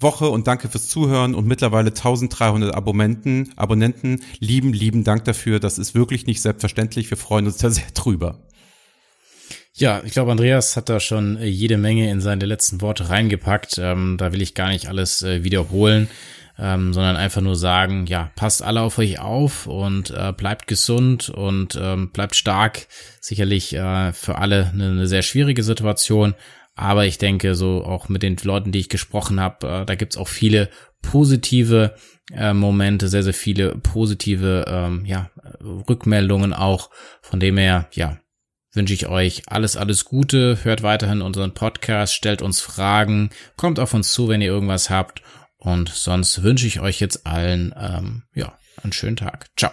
[0.00, 4.22] Woche und danke fürs Zuhören und mittlerweile 1300 Abonnenten, Abonnenten.
[4.38, 5.60] Lieben, lieben Dank dafür.
[5.60, 7.10] Das ist wirklich nicht selbstverständlich.
[7.10, 8.38] Wir freuen uns da sehr drüber.
[9.74, 13.78] Ja, ich glaube, Andreas hat da schon jede Menge in seine letzten Worte reingepackt.
[13.78, 16.08] Ähm, da will ich gar nicht alles äh, wiederholen
[16.58, 21.28] ähm, sondern einfach nur sagen, ja, passt alle auf euch auf und äh, bleibt gesund
[21.30, 22.88] und ähm, bleibt stark.
[23.20, 26.34] Sicherlich äh, für alle eine, eine sehr schwierige Situation,
[26.78, 30.16] aber ich denke, so auch mit den Leuten, die ich gesprochen habe, äh, da gibt's
[30.16, 30.70] auch viele
[31.02, 31.96] positive
[32.32, 36.90] äh, Momente, sehr, sehr viele positive ähm, ja, Rückmeldungen auch.
[37.20, 38.18] Von dem her, ja,
[38.72, 40.58] wünsche ich euch alles, alles Gute.
[40.62, 45.22] Hört weiterhin unseren Podcast, stellt uns Fragen, kommt auf uns zu, wenn ihr irgendwas habt.
[45.56, 49.48] Und sonst wünsche ich euch jetzt allen ähm, ja, einen schönen Tag.
[49.56, 49.72] Ciao.